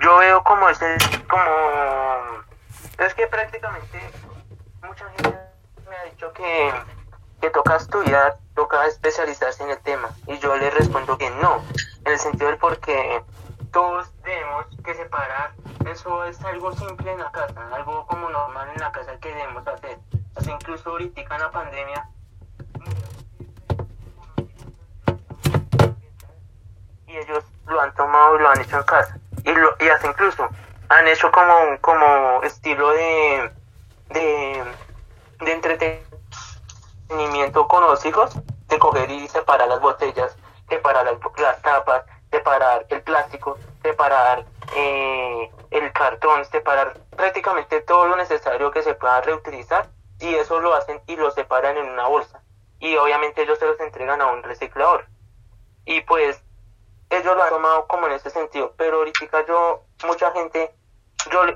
yo 0.00 0.16
veo 0.16 0.42
como 0.42 0.68
ese 0.70 0.96
como 1.28 1.42
es 2.98 3.14
que 3.14 3.26
prácticamente 3.26 4.00
mucha 4.82 5.08
gente 5.10 5.38
me 5.88 5.96
ha 5.96 6.04
dicho 6.04 6.32
que 6.32 6.72
que 7.40 7.50
toca 7.50 7.76
estudiar, 7.76 8.38
toca 8.54 8.86
especializarse 8.86 9.64
en 9.64 9.70
el 9.70 9.78
tema 9.80 10.08
y 10.26 10.38
yo 10.38 10.56
le 10.56 10.70
respondo 10.70 11.18
que 11.18 11.28
no, 11.28 11.62
en 12.06 12.12
el 12.12 12.18
sentido 12.18 12.48
del 12.48 12.58
porque 12.58 13.22
todos 13.70 14.10
debemos 14.22 14.64
que 14.82 14.94
separar, 14.94 15.52
eso 15.86 16.24
es 16.24 16.42
algo 16.42 16.72
simple 16.72 17.12
en 17.12 17.18
la 17.18 17.30
casa, 17.32 17.68
algo 17.74 18.06
como 18.06 18.30
normal 18.30 18.70
en 18.74 18.80
la 18.80 18.90
casa 18.92 19.18
que 19.18 19.28
debemos 19.28 19.66
hacer. 19.66 19.98
Así 20.36 20.50
incluso 20.50 20.88
ahorita 20.88 21.20
en 21.20 21.28
la 21.28 21.50
pandemia 21.50 22.08
ellos 27.08 27.44
lo 27.66 27.80
han 27.80 27.94
tomado 27.94 28.36
y 28.36 28.42
lo 28.42 28.48
han 28.48 28.60
hecho 28.60 28.78
en 28.78 28.82
casa. 28.84 29.18
Y, 29.44 29.52
lo, 29.52 29.76
y 29.80 29.88
hasta 29.88 30.08
incluso 30.08 30.48
han 30.88 31.06
hecho 31.08 31.32
como, 31.32 31.78
como 31.80 32.42
estilo 32.42 32.90
de, 32.90 33.50
de, 34.10 34.62
entretenimiento 35.46 37.66
con 37.68 37.84
los 37.84 38.04
hijos, 38.04 38.32
de 38.68 38.78
coger 38.78 39.10
y 39.10 39.26
separar 39.28 39.68
las 39.68 39.80
botellas, 39.80 40.36
separar 40.68 41.04
las, 41.04 41.16
las 41.38 41.62
tapas, 41.62 42.04
separar 42.30 42.86
el 42.88 43.02
plástico, 43.02 43.58
separar 43.82 44.44
eh, 44.76 45.50
el 45.70 45.92
cartón, 45.92 46.44
separar 46.46 46.94
prácticamente 47.16 47.80
todo 47.82 48.08
lo 48.08 48.16
necesario 48.16 48.70
que 48.70 48.82
se 48.82 48.94
pueda 48.94 49.20
reutilizar 49.20 49.88
y 50.20 50.34
eso 50.34 50.60
lo 50.60 50.74
hacen 50.74 51.00
y 51.06 51.16
lo 51.16 51.30
separan 51.30 51.76
en 51.76 51.88
una 51.88 52.08
bolsa. 52.08 52.42
Y 52.78 52.96
obviamente 52.96 53.42
ellos 53.42 53.58
se 53.58 53.66
los 53.66 53.80
entregan 53.80 54.20
a 54.20 54.26
un 54.26 54.42
reciclador. 54.42 55.06
Y 55.84 56.00
pues 56.02 56.42
ellos 57.10 57.36
lo 57.36 57.42
han 57.42 57.50
tomado 57.50 57.86
como 57.86 58.06
en 58.06 58.14
ese 58.14 58.30
sentido, 58.30 58.72
pero 58.76 58.98
ahorita 58.98 59.46
yo, 59.46 59.82
mucha 60.04 60.30
gente, 60.32 60.74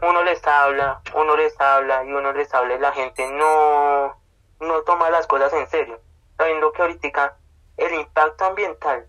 uno 0.02 0.22
les 0.22 0.46
habla, 0.46 1.00
uno 1.14 1.36
les 1.36 1.60
habla 1.60 2.04
y 2.04 2.12
uno 2.12 2.32
les 2.32 2.52
habla 2.54 2.74
y 2.74 2.78
la 2.78 2.92
gente 2.92 3.26
no, 3.30 4.20
no 4.60 4.82
toma 4.82 5.10
las 5.10 5.26
cosas 5.26 5.52
en 5.52 5.68
serio, 5.68 6.00
sabiendo 6.36 6.72
que 6.72 6.82
ahorita 6.82 7.36
el 7.76 7.94
impacto 7.94 8.44
ambiental 8.44 9.06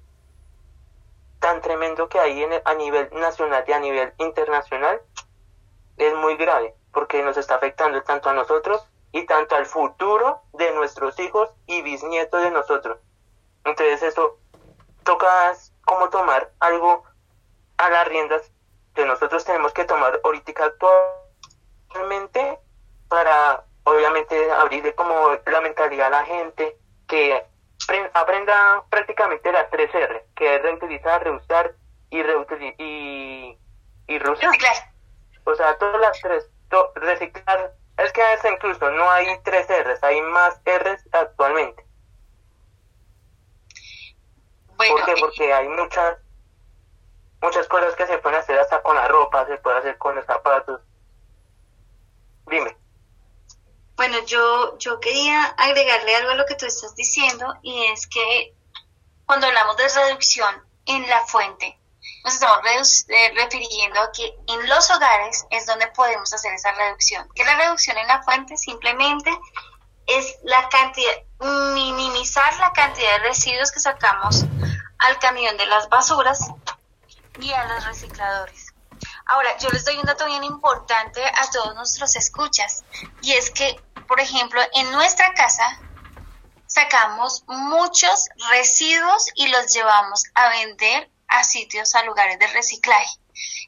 tan 1.39 1.61
tremendo 1.61 2.09
que 2.09 2.19
hay 2.19 2.43
en 2.43 2.51
a 2.63 2.73
nivel 2.73 3.09
nacional 3.13 3.63
y 3.67 3.71
a 3.71 3.79
nivel 3.79 4.13
internacional 4.17 5.01
es 5.97 6.13
muy 6.15 6.35
grave, 6.35 6.75
porque 6.91 7.23
nos 7.23 7.37
está 7.37 7.55
afectando 7.55 8.01
tanto 8.03 8.29
a 8.29 8.33
nosotros 8.33 8.85
y 9.11 9.25
tanto 9.25 9.55
al 9.55 9.65
futuro 9.65 10.41
de 10.53 10.71
nuestros 10.71 11.17
hijos 11.19 11.49
y 11.65 11.81
bisnietos 11.81 12.43
de 12.43 12.51
nosotros. 12.51 12.99
Entonces 13.63 14.03
eso 14.03 14.37
toca 15.03 15.53
como 15.85 16.09
tomar 16.09 16.51
algo 16.59 17.03
a 17.77 17.89
las 17.89 18.07
riendas 18.07 18.51
que 18.99 19.05
nosotros 19.05 19.45
tenemos 19.45 19.71
que 19.71 19.85
tomar 19.85 20.19
ahorita 20.25 20.51
actualmente 20.65 22.59
para 23.07 23.63
obviamente 23.85 24.51
abrirle 24.51 24.93
como 24.93 25.37
la 25.45 25.61
mentalidad 25.61 26.07
a 26.07 26.21
la 26.21 26.25
gente 26.25 26.77
que 27.07 27.45
aprenda 28.13 28.83
prácticamente 28.89 29.53
las 29.53 29.69
tres 29.69 29.89
R, 29.95 30.25
que 30.35 30.53
es 30.53 30.61
reutilizar, 30.61 31.23
reusar 31.23 31.75
y 32.09 32.21
reutilizar 32.21 32.75
y, 32.77 33.57
y 34.07 34.19
reusar. 34.19 34.51
O 35.45 35.55
sea, 35.55 35.77
todas 35.77 36.01
las 36.01 36.19
tres, 36.19 36.49
reciclar, 36.95 37.73
es 37.99 38.11
que 38.11 38.21
a 38.21 38.31
veces 38.31 38.51
incluso 38.51 38.91
no 38.91 39.09
hay 39.11 39.27
tres 39.45 39.65
R's, 39.69 40.03
hay 40.03 40.19
más 40.23 40.59
R's 40.65 41.07
actualmente. 41.13 41.85
¿Por 44.75 45.05
qué? 45.05 45.15
Porque 45.21 45.53
hay 45.53 45.69
muchas 45.69 46.17
muchas 47.41 47.67
cosas 47.67 47.95
que 47.95 48.07
se 48.07 48.17
pueden 48.17 48.39
hacer 48.39 48.59
hasta 48.59 48.81
con 48.81 48.95
la 48.95 49.07
ropa, 49.07 49.45
se 49.47 49.57
puede 49.57 49.77
hacer 49.79 49.97
con 49.97 50.15
los 50.15 50.25
zapatos. 50.25 50.81
Dime. 52.47 52.77
Bueno, 53.95 54.17
yo, 54.25 54.77
yo 54.77 54.99
quería 54.99 55.43
agregarle 55.57 56.15
algo 56.15 56.31
a 56.31 56.35
lo 56.35 56.45
que 56.45 56.55
tú 56.55 56.65
estás 56.65 56.95
diciendo 56.95 57.53
y 57.61 57.85
es 57.85 58.07
que 58.07 58.53
cuando 59.25 59.47
hablamos 59.47 59.77
de 59.77 59.87
reducción 59.89 60.63
en 60.85 61.07
la 61.09 61.21
fuente, 61.25 61.77
nos 62.23 62.33
estamos 62.33 63.05
eh, 63.09 63.31
refiriendo 63.35 63.99
a 63.99 64.11
que 64.11 64.35
en 64.47 64.69
los 64.69 64.89
hogares 64.89 65.45
es 65.49 65.65
donde 65.65 65.87
podemos 65.87 66.33
hacer 66.33 66.53
esa 66.53 66.71
reducción. 66.71 67.27
¿Qué 67.35 67.43
es 67.43 67.47
la 67.47 67.57
reducción 67.57 67.97
en 67.97 68.07
la 68.07 68.23
fuente? 68.23 68.57
Simplemente 68.57 69.31
es 70.07 70.37
la 70.43 70.67
cantidad, 70.69 71.13
minimizar 71.73 72.57
la 72.57 72.71
cantidad 72.73 73.11
de 73.17 73.27
residuos 73.27 73.71
que 73.71 73.79
sacamos 73.79 74.45
al 74.99 75.19
camión 75.19 75.55
de 75.57 75.65
las 75.67 75.87
basuras 75.89 76.49
y 77.39 77.51
a 77.51 77.65
los 77.65 77.85
recicladores. 77.85 78.73
Ahora, 79.25 79.57
yo 79.59 79.69
les 79.69 79.85
doy 79.85 79.97
un 79.97 80.05
dato 80.05 80.25
bien 80.25 80.43
importante 80.43 81.23
a 81.23 81.49
todos 81.51 81.75
nuestros 81.75 82.15
escuchas, 82.15 82.83
y 83.21 83.33
es 83.33 83.51
que, 83.51 83.79
por 84.07 84.19
ejemplo, 84.19 84.61
en 84.73 84.91
nuestra 84.91 85.33
casa 85.33 85.79
sacamos 86.65 87.43
muchos 87.47 88.27
residuos 88.49 89.27
y 89.35 89.47
los 89.47 89.73
llevamos 89.73 90.23
a 90.33 90.49
vender 90.49 91.09
a 91.27 91.43
sitios, 91.43 91.95
a 91.95 92.03
lugares 92.03 92.39
de 92.39 92.47
reciclaje. 92.47 93.09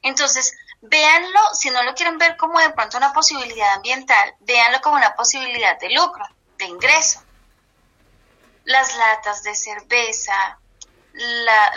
Entonces, 0.01 0.53
véanlo, 0.81 1.39
si 1.53 1.69
no 1.69 1.83
lo 1.83 1.93
quieren 1.93 2.17
ver 2.17 2.37
como 2.37 2.59
de 2.59 2.71
pronto 2.71 2.97
una 2.97 3.13
posibilidad 3.13 3.73
ambiental, 3.73 4.35
véanlo 4.39 4.81
como 4.81 4.97
una 4.97 5.15
posibilidad 5.15 5.79
de 5.79 5.89
lucro, 5.91 6.25
de 6.57 6.65
ingreso. 6.65 7.23
Las 8.65 8.95
latas 8.95 9.43
de 9.43 9.55
cerveza, 9.55 10.59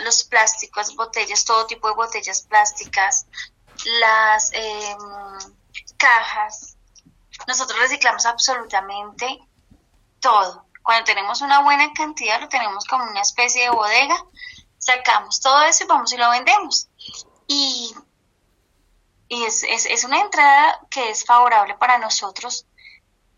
los 0.03 0.23
plásticos, 0.23 0.95
botellas, 0.95 1.45
todo 1.45 1.65
tipo 1.65 1.87
de 1.87 1.95
botellas 1.95 2.41
plásticas, 2.43 3.27
las 3.99 4.51
em, 4.53 4.97
cajas, 5.97 6.77
nosotros 7.47 7.79
reciclamos 7.79 8.25
absolutamente 8.25 9.39
todo. 10.19 10.65
Cuando 10.83 11.05
tenemos 11.05 11.41
una 11.41 11.61
buena 11.61 11.91
cantidad, 11.93 12.39
lo 12.39 12.47
tenemos 12.47 12.85
como 12.85 13.03
una 13.05 13.21
especie 13.21 13.63
de 13.63 13.69
bodega, 13.69 14.23
sacamos 14.77 15.41
todo 15.41 15.63
eso 15.63 15.83
y 15.83 15.87
vamos 15.87 16.13
y 16.13 16.17
lo 16.17 16.29
vendemos. 16.29 16.87
Y, 17.47 17.93
y 19.27 19.43
es, 19.43 19.63
es, 19.63 19.85
es 19.85 20.03
una 20.03 20.21
entrada 20.21 20.79
que 20.89 21.09
es 21.09 21.25
favorable 21.25 21.75
para 21.75 21.97
nosotros. 21.97 22.67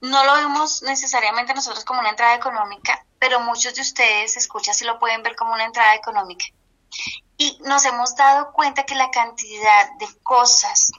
No 0.01 0.23
lo 0.25 0.33
vemos 0.35 0.83
necesariamente 0.83 1.53
nosotros 1.53 1.83
como 1.85 2.01
una 2.01 2.09
entrada 2.09 2.35
económica, 2.35 3.05
pero 3.19 3.39
muchos 3.39 3.75
de 3.75 3.81
ustedes, 3.81 4.37
escuchan, 4.37 4.73
si 4.73 4.85
lo 4.85 4.99
pueden 4.99 5.23
ver 5.23 5.35
como 5.35 5.53
una 5.53 5.65
entrada 5.65 5.95
económica. 5.95 6.45
Y 7.37 7.57
nos 7.61 7.85
hemos 7.85 8.15
dado 8.15 8.51
cuenta 8.53 8.85
que 8.85 8.95
la 8.95 9.11
cantidad 9.11 9.91
de 9.99 10.07
cosas 10.23 10.91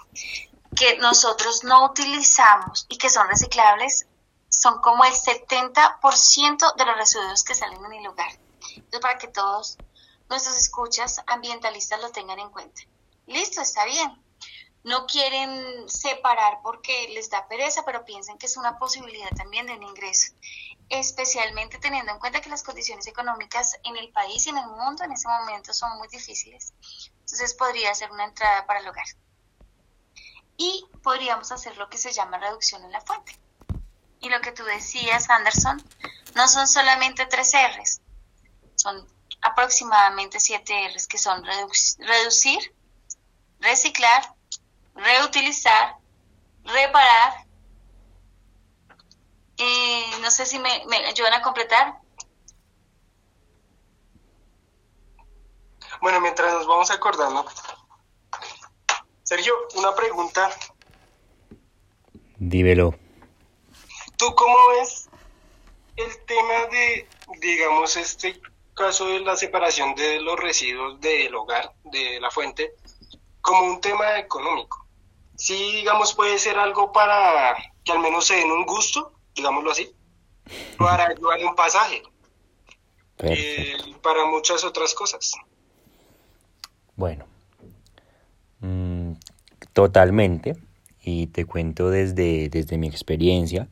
que 0.77 0.97
nosotros 0.99 1.65
no 1.65 1.87
utilizamos 1.87 2.87
y 2.89 2.99
que 2.99 3.11
son 3.11 3.29
reciclables 3.29 4.07
son 4.49 4.81
como 4.81 5.05
el 5.05 5.13
70% 5.13 6.75
de 6.77 6.85
los 6.85 6.97
residuos 6.97 7.45
que 7.45 7.55
salen 7.55 7.85
en 7.85 7.95
el 7.95 8.05
lugar. 8.05 8.31
Entonces, 8.77 9.01
para 9.01 9.19
que 9.19 9.29
todos 9.29 9.77
nuestros 10.29 10.57
escuchas 10.57 11.21
ambientalistas 11.27 12.01
lo 12.01 12.11
tengan 12.11 12.39
en 12.39 12.51
cuenta. 12.51 12.83
Listo, 13.27 13.61
está 13.61 13.85
bien. 13.85 14.23
No 14.85 15.07
quieren 15.07 15.89
separar 15.89 16.61
porque 16.63 17.09
les 17.11 17.29
da 17.29 17.47
pereza, 17.49 17.85
pero 17.85 18.05
piensen 18.05 18.39
que 18.39 18.47
es 18.47 18.57
una 18.57 18.79
posibilidad 18.79 19.31
también 19.37 19.67
de 19.67 19.75
un 19.75 19.83
ingreso, 19.83 20.33
especialmente 20.89 21.79
teniendo 21.79 22.13
en 22.13 22.19
cuenta 22.19 22.41
que 22.41 22.51
las 22.51 22.63
condiciones 22.63 23.07
económicas 23.07 23.77
en 23.85 23.97
el 23.97 24.11
país 24.11 24.47
y 24.47 24.51
en 24.51 24.59
el 24.59 24.67
mundo 24.67 25.05
en 25.05 25.13
ese 25.13 25.29
momento 25.29 25.73
son 25.73 25.97
muy 25.99 26.09
difíciles. 26.09 26.73
Entonces 27.21 27.55
podría 27.55 27.95
ser 27.95 28.11
una 28.11 28.25
entrada 28.25 28.67
para 28.67 28.81
el 28.81 28.89
hogar 28.89 29.07
y 30.59 30.85
podríamos 31.03 31.51
hacer 31.53 31.77
lo 31.79 31.89
que 31.89 31.97
se 31.97 32.13
llama 32.13 32.37
reducción 32.39 32.85
en 32.85 32.93
la 32.93 33.01
fuente. 33.01 33.39
Y 34.21 34.29
lo 34.29 34.41
que 34.41 34.53
tú 34.53 34.65
decías, 34.65 35.31
Anderson, 35.31 35.83
no 36.35 36.49
son 36.49 36.67
solamente 36.67 37.25
tres 37.27 37.53
R's, 37.55 38.01
son 38.75 39.07
aproximadamente 39.41 40.41
siete 40.41 40.89
R's, 40.89 41.07
que 41.07 41.17
son 41.17 41.45
reducir, 41.45 42.75
reciclar, 43.61 44.35
reutilizar, 44.95 45.97
reparar. 46.65 47.47
Eh, 49.59 50.05
no 50.21 50.31
sé 50.31 50.47
si 50.47 50.59
me, 50.59 50.85
me 50.87 50.97
ayudan 50.99 51.35
a 51.35 51.43
completar. 51.43 52.01
Bueno, 56.01 56.21
mientras 56.21 56.53
nos 56.55 56.67
vamos 56.67 56.91
acordando, 56.91 57.45
Sergio, 59.25 59.55
una 59.75 59.95
pregunta. 59.95 60.49
Dímelo. 62.37 62.95
¿Tú 64.17 64.35
cómo 64.35 64.57
ves 64.71 65.09
el 65.97 66.25
tema 66.25 66.67
de, 66.71 67.09
digamos, 67.41 67.97
este 67.97 68.41
caso 68.75 69.07
de 69.07 69.21
la 69.21 69.37
separación 69.37 69.95
de 69.97 70.21
los 70.21 70.39
residuos 70.39 71.01
del 71.01 71.35
hogar, 71.35 71.73
de 71.85 72.21
la 72.21 72.31
fuente, 72.31 72.75
como 73.41 73.65
un 73.65 73.81
tema 73.81 74.19
económico? 74.19 74.87
Sí, 75.37 75.73
digamos, 75.73 76.15
puede 76.15 76.39
ser 76.39 76.59
algo 76.59 76.93
para 76.93 77.57
que 77.85 77.93
al 77.93 77.99
menos 77.99 78.27
se 78.27 78.37
den 78.37 78.51
un 78.51 78.65
gusto, 78.65 79.18
digámoslo 79.39 79.71
así, 79.71 79.91
para 80.79 81.07
ayudar 81.07 81.45
un 81.45 81.55
pasaje, 81.55 82.03
eh, 83.21 83.77
para 84.03 84.27
muchas 84.27 84.63
otras 84.65 84.95
cosas. 84.95 85.33
Bueno, 86.95 87.27
Totalmente. 89.79 90.57
Y 91.05 91.29
te 91.29 91.45
cuento 91.45 91.89
desde, 91.91 92.49
desde 92.49 92.79
mi 92.79 92.89
experiencia. 92.89 93.69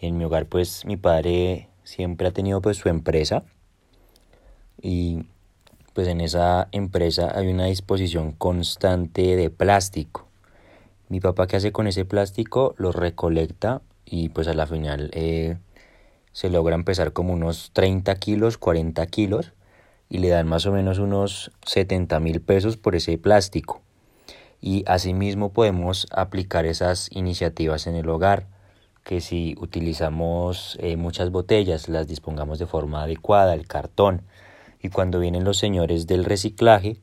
En 0.00 0.16
mi 0.16 0.24
hogar, 0.24 0.46
pues 0.46 0.86
mi 0.86 0.96
padre 0.96 1.68
siempre 1.84 2.28
ha 2.28 2.30
tenido 2.32 2.62
pues 2.62 2.78
su 2.78 2.88
empresa. 2.88 3.44
Y 4.80 5.26
pues 5.92 6.08
en 6.08 6.22
esa 6.22 6.68
empresa 6.72 7.32
hay 7.36 7.48
una 7.48 7.66
disposición 7.66 8.32
constante 8.32 9.36
de 9.36 9.50
plástico. 9.50 10.26
Mi 11.10 11.20
papá 11.20 11.46
qué 11.46 11.56
hace 11.56 11.70
con 11.70 11.86
ese 11.86 12.06
plástico 12.06 12.74
lo 12.78 12.90
recolecta 12.90 13.82
y 14.06 14.30
pues 14.30 14.48
a 14.48 14.54
la 14.54 14.66
final 14.66 15.10
eh, 15.12 15.56
se 16.32 16.48
logra 16.48 16.74
empezar 16.74 17.12
como 17.12 17.34
unos 17.34 17.70
30 17.72 18.14
kilos, 18.16 18.56
40 18.56 19.04
kilos 19.08 19.52
y 20.08 20.18
le 20.18 20.28
dan 20.28 20.46
más 20.46 20.64
o 20.66 20.72
menos 20.72 20.98
unos 20.98 21.50
70 21.66 22.20
mil 22.20 22.40
pesos 22.40 22.76
por 22.76 22.94
ese 22.94 23.18
plástico. 23.18 23.82
Y 24.60 24.84
asimismo 24.86 25.52
podemos 25.52 26.06
aplicar 26.12 26.64
esas 26.64 27.10
iniciativas 27.12 27.86
en 27.86 27.96
el 27.96 28.08
hogar 28.08 28.46
que 29.02 29.20
si 29.20 29.54
utilizamos 29.58 30.76
eh, 30.80 30.96
muchas 30.96 31.30
botellas 31.30 31.88
las 31.88 32.06
dispongamos 32.08 32.58
de 32.58 32.66
forma 32.66 33.02
adecuada, 33.02 33.54
el 33.54 33.66
cartón. 33.66 34.22
Y 34.82 34.88
cuando 34.88 35.20
vienen 35.20 35.44
los 35.44 35.58
señores 35.58 36.06
del 36.06 36.24
reciclaje 36.24 36.96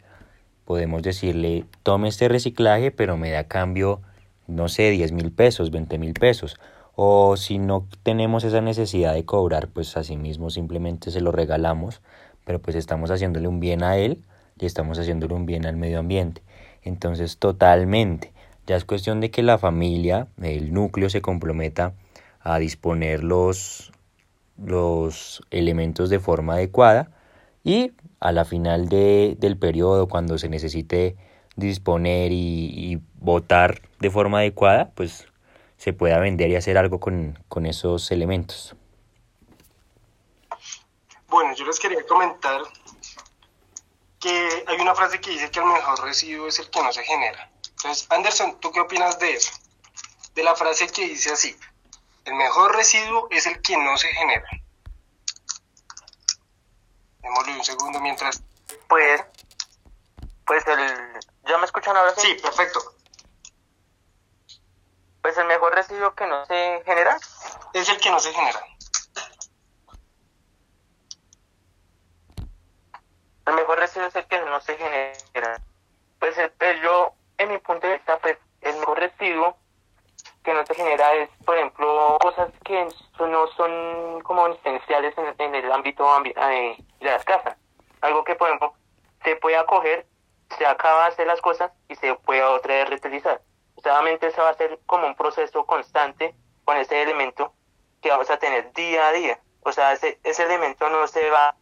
podemos 0.66 1.04
decirle 1.04 1.66
tome 1.84 2.08
este 2.08 2.30
reciclaje 2.30 2.92
pero 2.92 3.18
me 3.18 3.32
da 3.32 3.46
cambio 3.46 4.02
no 4.48 4.70
sé 4.70 4.92
10 4.92 5.12
mil 5.12 5.32
pesos, 5.32 5.72
20 5.72 5.98
mil 5.98 6.14
pesos 6.14 6.58
o 6.96 7.38
si 7.38 7.58
no 7.58 7.88
tenemos 8.04 8.44
esa 8.44 8.62
necesidad 8.62 9.14
de 9.14 9.26
cobrar 9.26 9.68
pues 9.68 9.98
asimismo 9.98 10.50
simplemente 10.50 11.12
se 11.12 11.22
lo 11.22 11.32
regalamos 11.32 12.02
pero 12.46 12.60
pues 12.60 12.76
estamos 12.76 13.12
haciéndole 13.12 13.48
un 13.48 13.60
bien 13.60 13.84
a 13.84 13.98
él 13.98 14.24
y 14.60 14.66
estamos 14.66 15.00
haciéndole 15.00 15.34
un 15.34 15.46
bien 15.46 15.66
al 15.66 15.78
medio 15.78 16.00
ambiente 16.00 16.42
entonces, 16.84 17.38
totalmente. 17.38 18.32
Ya 18.68 18.76
es 18.76 18.86
cuestión 18.86 19.20
de 19.20 19.32
que 19.32 19.44
la 19.44 19.58
familia, 19.58 20.28
el 20.42 20.74
núcleo 20.74 21.10
se 21.10 21.22
comprometa 21.22 21.94
a 22.42 22.60
disponer 22.60 23.24
los, 23.24 23.92
los 24.58 25.42
elementos 25.52 26.10
de 26.10 26.20
forma 26.20 26.54
adecuada 26.54 27.12
y 27.64 27.92
a 28.20 28.32
la 28.32 28.46
final 28.46 28.88
de, 28.90 29.36
del 29.40 29.58
periodo, 29.58 30.08
cuando 30.08 30.38
se 30.38 30.50
necesite 30.50 31.16
disponer 31.56 32.32
y, 32.32 33.02
votar 33.20 33.82
de 34.00 34.10
forma 34.10 34.40
adecuada, 34.40 34.92
pues 34.96 35.28
se 35.84 35.92
pueda 35.92 36.18
vender 36.18 36.50
y 36.50 36.56
hacer 36.56 36.78
algo 36.78 37.02
con, 37.02 37.38
con 37.50 37.66
esos 37.66 38.10
elementos. 38.10 38.74
Bueno, 41.28 41.54
yo 41.56 41.66
les 41.66 41.78
quería 41.78 42.08
comentar 42.08 42.62
que 44.18 44.64
hay 44.66 44.80
una 44.80 44.96
frase 44.96 45.20
que 45.20 45.32
dice 45.32 45.52
que 45.52 45.60
el 45.60 45.66
mejor 45.66 46.02
residuo 46.02 46.48
es 46.48 46.58
el 46.60 46.70
que 46.70 46.82
no 46.82 46.94
se 46.94 47.04
genera. 47.04 47.52
Entonces, 47.72 48.08
Anderson, 48.10 48.62
¿tú 48.62 48.72
qué 48.72 48.80
opinas 48.80 49.20
de 49.20 49.34
eso? 49.34 49.52
De 50.34 50.44
la 50.44 50.56
frase 50.56 50.88
que 50.88 51.06
dice 51.06 51.34
así, 51.34 51.54
el 52.24 52.36
mejor 52.36 52.74
residuo 52.78 53.28
es 53.30 53.46
el 53.46 53.62
que 53.62 53.76
no 53.76 53.98
se 53.98 54.08
genera. 54.08 54.48
Démosle 57.20 57.58
un 57.58 57.64
segundo 57.66 58.00
mientras... 58.00 58.42
Pues, 58.88 59.22
pues 60.46 60.66
el... 60.66 60.80
¿Ya 61.46 61.58
me 61.58 61.66
escuchan 61.66 61.98
ahora? 61.98 62.14
Sí, 62.16 62.38
perfecto. 62.42 62.93
Pues 65.24 65.38
el 65.38 65.48
mejor 65.48 65.74
residuo 65.74 66.14
que 66.16 66.28
no 66.28 66.46
se 66.46 66.84
genera. 66.86 67.18
Es 67.74 67.88
el 67.88 67.98
que 67.98 68.12
no 68.12 68.20
se 68.20 68.34
genera. 68.34 68.60
El 73.46 73.54
mejor 73.56 73.80
residuo 73.80 74.10
es 74.10 74.16
el 74.18 74.28
que 74.28 74.42
no 74.42 74.60
se 74.60 74.76
genera. 74.76 75.62
Pues, 76.20 76.36
pues, 76.60 76.82
yo, 76.82 77.14
en 77.38 77.52
mi 77.52 77.58
punto 77.60 77.88
de 77.88 77.94
vista, 77.94 78.18
pues 78.20 78.38
el 78.62 78.76
mejor 78.76 79.00
residuo 79.00 79.56
que 80.44 80.54
no 80.54 80.66
se 80.66 80.76
genera 80.76 81.14
es, 81.14 81.30
por 81.46 81.56
ejemplo, 81.56 82.18
cosas 82.20 82.52
que 82.66 82.86
no 83.20 83.48
son 83.56 84.20
como 84.24 84.48
esenciales 84.48 85.16
en, 85.38 85.56
el 85.56 85.72
ámbito 85.72 86.06
eh, 86.26 86.76
de 87.00 87.06
las 87.06 87.24
casas. 87.24 87.58
Algo 88.02 88.26
que, 88.26 88.36
por 88.36 88.50
ejemplo, 88.50 88.74
se 89.24 89.38
puede 89.38 89.56
acoger, 89.56 90.06
se 90.58 90.66
acaba 90.66 91.04
de 91.04 91.08
hacer 91.14 91.28
las 91.28 91.40
cosas 91.40 91.72
y 91.88 91.96
se 91.96 92.14
puede 92.16 92.44
otra 92.44 92.76
vez 92.76 92.90
reutilizar. 92.90 93.40
Solamente 93.84 94.28
eso 94.28 94.42
va 94.42 94.50
a 94.50 94.54
ser 94.54 94.80
como 94.86 95.08
un 95.08 95.16
proceso 95.16 95.66
constante 95.66 96.34
con 96.64 96.78
ese 96.78 97.02
elemento 97.02 97.54
que 98.02 98.10
vamos 98.10 98.30
a 98.30 98.38
tener 98.38 98.72
día 98.74 99.08
a 99.08 99.12
día. 99.12 99.40
O 99.62 99.72
sea, 99.72 99.92
ese, 99.94 100.20
ese 100.24 100.44
elemento 100.44 100.90
no 100.90 101.06
se 101.08 101.30
va 101.30 101.56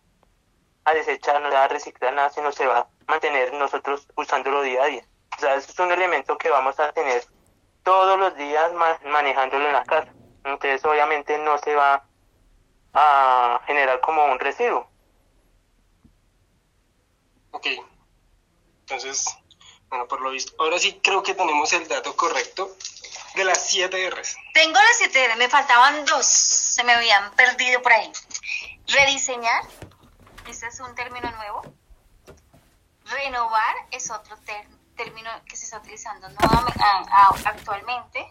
a 0.84 0.94
desechar, 0.94 1.42
no 1.42 1.50
se 1.50 1.56
va 1.56 1.64
a 1.64 1.68
reciclar 1.68 2.14
nada, 2.14 2.30
sino 2.30 2.52
se 2.52 2.68
va 2.68 2.80
a 2.80 2.88
mantener 3.08 3.54
nosotros 3.54 4.08
usándolo 4.16 4.62
día 4.62 4.84
a 4.84 4.88
día. 4.88 5.04
O 5.38 5.40
sea, 5.40 5.56
eso 5.56 5.72
es 5.72 5.80
un 5.80 5.92
elemento 5.92 6.38
que 6.38 6.50
vamos 6.50 6.80
a 6.80 6.92
tener 6.92 7.24
todos 7.84 8.20
los 8.20 8.36
días 8.36 8.72
manejándolo 9.04 9.66
en 9.68 9.74
la 9.74 9.84
casa. 9.84 10.14
Entonces, 10.44 10.84
obviamente, 10.86 11.38
no 11.40 11.58
se 11.58 11.76
va 11.76 12.06
a 12.94 13.62
generar 13.66 14.00
como 14.02 14.26
un 14.26 14.40
residuo. 14.40 14.88
Ok. 17.52 17.68
Entonces, 18.82 19.41
bueno, 19.92 20.08
por 20.08 20.22
lo 20.22 20.32
visto, 20.32 20.54
ahora 20.58 20.80
sí 20.80 21.02
creo 21.04 21.22
que 21.22 21.36
tenemos 21.36 21.74
el 21.74 21.86
dato 21.86 22.16
correcto 22.16 22.78
de 23.36 23.44
las 23.44 23.70
7 23.70 24.10
R's. 24.10 24.38
Tengo 24.54 24.74
las 24.74 24.98
7 24.98 25.26
R, 25.26 25.36
me 25.36 25.50
faltaban 25.50 26.06
dos, 26.06 26.26
se 26.26 26.82
me 26.86 26.94
habían 26.94 27.30
perdido 27.34 27.82
por 27.82 27.92
ahí. 27.92 28.10
Rediseñar, 28.88 29.66
ese 30.48 30.68
es 30.68 30.80
un 30.80 30.96
término 30.96 31.30
nuevo. 31.32 31.62
Renovar 33.04 33.76
es 33.92 34.10
otro 34.10 34.38
término 34.96 35.30
que 35.46 35.58
se 35.58 35.66
está 35.66 35.80
utilizando 35.80 36.28
actualmente. 37.44 38.26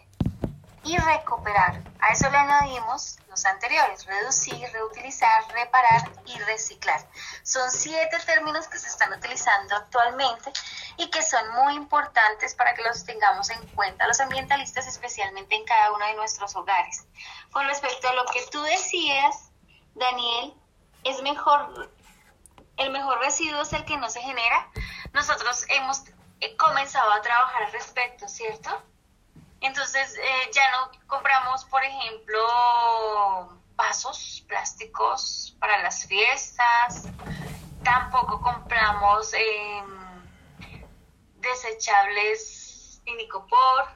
Y 0.83 0.97
recuperar. 0.97 1.81
A 1.99 2.11
eso 2.11 2.29
le 2.29 2.37
añadimos 2.37 3.19
los 3.27 3.45
anteriores, 3.45 4.05
reducir, 4.05 4.67
reutilizar, 4.71 5.47
reparar 5.53 6.11
y 6.25 6.37
reciclar. 6.39 7.07
Son 7.43 7.69
siete 7.69 8.17
términos 8.25 8.67
que 8.67 8.79
se 8.79 8.87
están 8.87 9.13
utilizando 9.13 9.75
actualmente 9.75 10.51
y 10.97 11.09
que 11.09 11.21
son 11.21 11.47
muy 11.53 11.75
importantes 11.75 12.55
para 12.55 12.73
que 12.73 12.81
los 12.81 13.05
tengamos 13.05 13.49
en 13.51 13.65
cuenta 13.69 14.07
los 14.07 14.19
ambientalistas, 14.19 14.87
especialmente 14.87 15.55
en 15.55 15.65
cada 15.65 15.91
uno 15.91 16.05
de 16.07 16.15
nuestros 16.15 16.55
hogares. 16.55 17.05
Con 17.51 17.67
respecto 17.67 18.09
a 18.09 18.13
lo 18.13 18.25
que 18.25 18.43
tú 18.51 18.61
decías, 18.63 19.51
Daniel, 19.93 20.53
es 21.03 21.21
mejor, 21.21 21.91
el 22.77 22.89
mejor 22.91 23.19
residuo 23.19 23.61
es 23.61 23.73
el 23.73 23.85
que 23.85 23.97
no 23.97 24.09
se 24.09 24.21
genera. 24.21 24.69
Nosotros 25.13 25.65
hemos 25.69 26.03
comenzado 26.57 27.11
a 27.11 27.21
trabajar 27.21 27.63
al 27.63 27.71
respecto, 27.71 28.27
¿cierto? 28.27 28.90
Entonces 29.61 30.17
eh, 30.17 30.51
ya 30.51 30.71
no 30.71 30.91
compramos, 31.07 31.65
por 31.65 31.83
ejemplo, 31.83 32.39
vasos 33.75 34.43
plásticos 34.47 35.55
para 35.59 35.81
las 35.83 36.05
fiestas, 36.07 37.07
tampoco 37.83 38.41
compramos 38.41 39.31
em, 39.33 40.23
desechables 41.35 43.01
inicopor. 43.05 43.87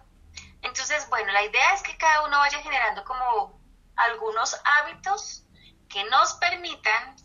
Entonces, 0.62 1.10
bueno, 1.10 1.32
la 1.32 1.44
idea 1.44 1.74
es 1.74 1.82
que 1.82 1.98
cada 1.98 2.26
uno 2.26 2.38
vaya 2.38 2.60
generando 2.60 3.04
como 3.04 3.60
algunos 3.96 4.56
hábitos 4.64 5.46
que 5.90 6.04
nos 6.06 6.34
permitan 6.36 7.16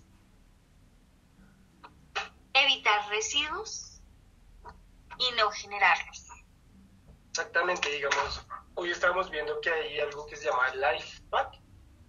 evitar 2.55 3.07
residuos 3.09 4.01
y 5.19 5.31
no 5.33 5.51
generarlos. 5.51 6.30
Exactamente, 7.31 7.89
digamos, 7.91 8.45
hoy 8.75 8.91
estamos 8.91 9.31
viendo 9.31 9.61
que 9.61 9.71
hay 9.71 10.01
algo 10.01 10.27
que 10.27 10.37
se 10.37 10.47
llama 10.47 10.75
Life 10.75 11.23
Pack, 11.31 11.61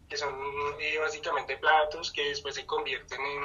que 0.10 0.18
son 0.18 0.36
eh, 0.80 0.98
básicamente 0.98 1.58
platos 1.58 2.12
que 2.12 2.30
después 2.30 2.56
se 2.56 2.66
convierten 2.66 3.22
en, 3.22 3.44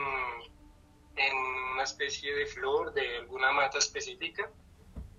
en, 1.17 1.37
una 1.75 1.83
especie 1.83 2.35
de 2.35 2.47
flor 2.47 2.95
de 2.95 3.19
alguna 3.19 3.53
mata 3.53 3.79
específica. 3.79 4.51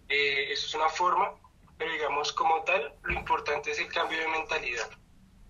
Eh, 0.10 0.52
eso 0.52 0.65
es 0.65 0.74
una 0.74 0.89
forma, 0.89 1.36
pero 1.78 1.91
digamos 1.91 2.34
como 2.34 2.63
tal, 2.63 2.96
lo 3.04 3.13
importante 3.13 3.70
es 3.72 3.80
el 3.80 3.93
cambio 3.93 4.20
de 4.20 4.28
mentalidad. 4.28 4.89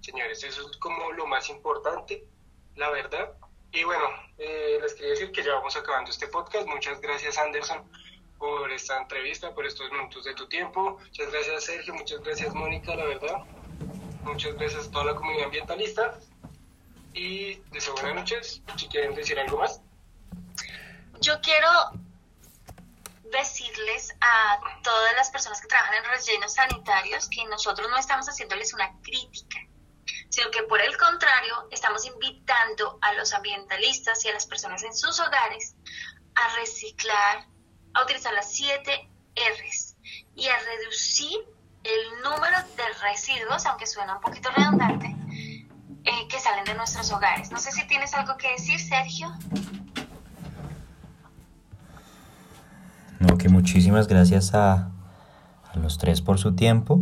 Señores, 0.01 0.43
eso 0.43 0.69
es 0.69 0.77
como 0.77 1.13
lo 1.13 1.25
más 1.25 1.49
importante, 1.49 2.27
la 2.75 2.89
verdad. 2.89 3.33
Y 3.71 3.83
bueno, 3.85 4.05
eh, 4.37 4.77
les 4.81 4.93
quería 4.93 5.11
decir 5.11 5.31
que 5.31 5.43
ya 5.43 5.53
vamos 5.53 5.75
acabando 5.77 6.11
este 6.11 6.27
podcast. 6.27 6.67
Muchas 6.67 6.99
gracias, 6.99 7.37
Anderson, 7.37 7.89
por 8.37 8.71
esta 8.71 9.01
entrevista, 9.01 9.53
por 9.53 9.65
estos 9.65 9.91
minutos 9.91 10.23
de 10.25 10.33
tu 10.33 10.47
tiempo. 10.47 10.97
Muchas 10.99 11.31
gracias 11.31 11.63
Sergio, 11.65 11.93
muchas 11.93 12.21
gracias 12.21 12.53
Mónica, 12.53 12.95
la 12.95 13.05
verdad. 13.05 13.43
Muchas 14.23 14.55
gracias 14.55 14.87
a 14.87 14.91
toda 14.91 15.05
la 15.05 15.15
comunidad 15.15 15.45
ambientalista. 15.45 16.19
Y 17.13 17.55
deseo 17.71 17.93
buenas 17.93 18.15
noches. 18.15 18.61
Si 18.75 18.87
quieren 18.87 19.15
decir 19.15 19.39
algo 19.39 19.57
más. 19.57 19.81
Yo 21.19 21.39
quiero 21.41 21.67
decirles 23.31 24.13
a 24.21 24.59
todas 24.83 25.13
las 25.15 25.29
personas 25.31 25.61
que 25.61 25.67
trabajan 25.67 25.95
en 25.95 26.03
rellenos 26.05 26.53
sanitarios 26.53 27.27
que 27.29 27.43
nosotros 27.45 27.89
no 27.89 27.97
estamos 27.97 28.27
haciéndoles 28.27 28.73
una 28.73 28.91
crítica, 29.01 29.59
sino 30.29 30.51
que 30.51 30.63
por 30.63 30.81
el 30.81 30.95
contrario 30.97 31.67
estamos 31.71 32.05
invitando 32.05 32.99
a 33.01 33.13
los 33.13 33.33
ambientalistas 33.33 34.23
y 34.25 34.29
a 34.29 34.33
las 34.33 34.45
personas 34.45 34.83
en 34.83 34.95
sus 34.95 35.19
hogares 35.19 35.75
a 36.35 36.55
reciclar, 36.57 37.47
a 37.93 38.03
utilizar 38.03 38.33
las 38.33 38.51
7 38.51 38.91
R's 39.35 39.95
y 40.35 40.47
a 40.47 40.53
reducir 40.57 41.37
el 41.83 42.23
número 42.23 42.57
de 42.75 42.83
residuos, 43.09 43.65
aunque 43.65 43.85
suena 43.85 44.15
un 44.15 44.21
poquito 44.21 44.49
redundante, 44.55 45.15
eh, 46.03 46.27
que 46.29 46.39
salen 46.39 46.65
de 46.65 46.75
nuestros 46.75 47.11
hogares. 47.11 47.51
No 47.51 47.59
sé 47.59 47.71
si 47.71 47.85
tienes 47.87 48.13
algo 48.13 48.37
que 48.37 48.51
decir, 48.51 48.79
Sergio. 48.79 49.31
No, 53.19 53.37
que 53.37 53.49
muchísimas 53.49 54.07
gracias 54.07 54.53
a, 54.53 54.91
a 55.71 55.77
los 55.77 55.97
tres 55.97 56.21
por 56.21 56.39
su 56.39 56.55
tiempo. 56.55 57.01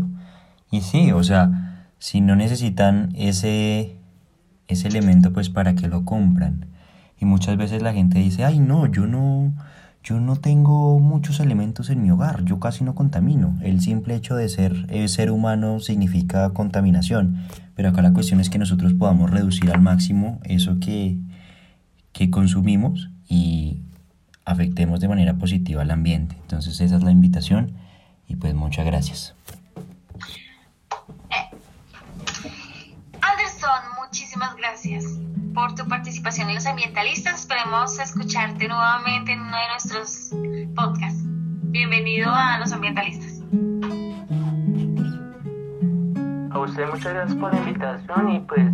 Y 0.72 0.82
sí, 0.82 1.12
o 1.12 1.24
sea, 1.24 1.50
si 2.00 2.22
no 2.22 2.36
necesitan 2.36 3.12
ese, 3.16 3.98
ese 4.68 4.88
elemento, 4.88 5.34
pues 5.34 5.50
para 5.50 5.76
qué 5.76 5.88
lo 5.88 6.06
compran. 6.06 6.68
Y 7.18 7.26
muchas 7.26 7.58
veces 7.58 7.82
la 7.82 7.94
gente 7.94 8.20
dice, 8.20 8.44
ay 8.44 8.60
no, 8.60 8.88
yo 8.88 9.08
no, 9.08 9.54
yo 10.06 10.20
no 10.20 10.36
tengo 10.36 11.00
muchos 11.00 11.40
elementos 11.40 11.90
en 11.90 12.04
mi 12.04 12.12
hogar, 12.12 12.46
yo 12.46 12.60
casi 12.60 12.84
no 12.84 12.94
contamino. 12.94 13.58
El 13.64 13.82
simple 13.82 14.14
hecho 14.14 14.36
de 14.36 14.50
ser 14.50 14.86
eh, 14.90 15.08
ser 15.08 15.32
humano 15.32 15.80
significa 15.80 16.52
contaminación, 16.52 17.44
pero 17.76 17.90
acá 17.90 18.04
la 18.04 18.14
cuestión 18.14 18.40
es 18.40 18.52
que 18.52 18.60
nosotros 18.60 18.94
podamos 18.94 19.32
reducir 19.32 19.72
al 19.72 19.82
máximo 19.82 20.40
eso 20.44 20.80
que, 20.80 21.18
que 22.14 22.30
consumimos 22.30 23.10
y 23.28 23.82
afectemos 24.46 25.00
de 25.00 25.08
manera 25.08 25.40
positiva 25.40 25.82
al 25.82 25.90
ambiente. 25.90 26.38
Entonces 26.40 26.80
esa 26.82 26.98
es 26.98 27.04
la 27.04 27.10
invitación 27.10 27.72
y 28.28 28.36
pues 28.36 28.54
muchas 28.54 28.86
gracias. 28.86 29.34
Eh, 31.32 31.58
Anderson, 33.22 33.82
muchísimas 34.00 34.56
gracias 34.56 35.04
por 35.56 35.74
tu 35.74 35.88
participación 35.88 36.50
en 36.50 36.56
los 36.56 36.66
ambientalistas. 36.68 37.40
Esperemos 37.42 37.98
escucharte 37.98 38.68
nuevamente 38.68 39.32
en 39.32 39.40
uno 39.40 39.58
de 39.58 39.68
nuestros 39.70 40.32
podcasts. 40.76 41.24
Bienvenido 41.72 42.30
a 42.30 42.60
los 42.60 42.74
ambientalistas. 42.74 43.42
A 46.52 46.60
usted 46.60 46.86
muchas 46.88 47.14
gracias 47.14 47.38
por 47.38 47.54
la 47.54 47.60
invitación 47.60 48.32
y 48.32 48.40
pues 48.42 48.68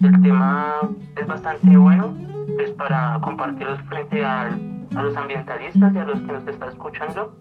el 0.00 0.22
tema 0.22 0.80
es 1.16 1.26
bastante 1.26 1.76
bueno 1.76 2.14
pues 2.56 2.70
para 2.72 3.18
compartirlos 3.20 3.80
frente 3.88 4.24
a, 4.24 4.56
a 4.96 5.02
los 5.02 5.16
ambientalistas 5.16 5.94
y 5.94 5.98
a 5.98 6.04
los 6.04 6.20
que 6.20 6.32
nos 6.32 6.46
están 6.46 6.68
escuchando 6.68 7.36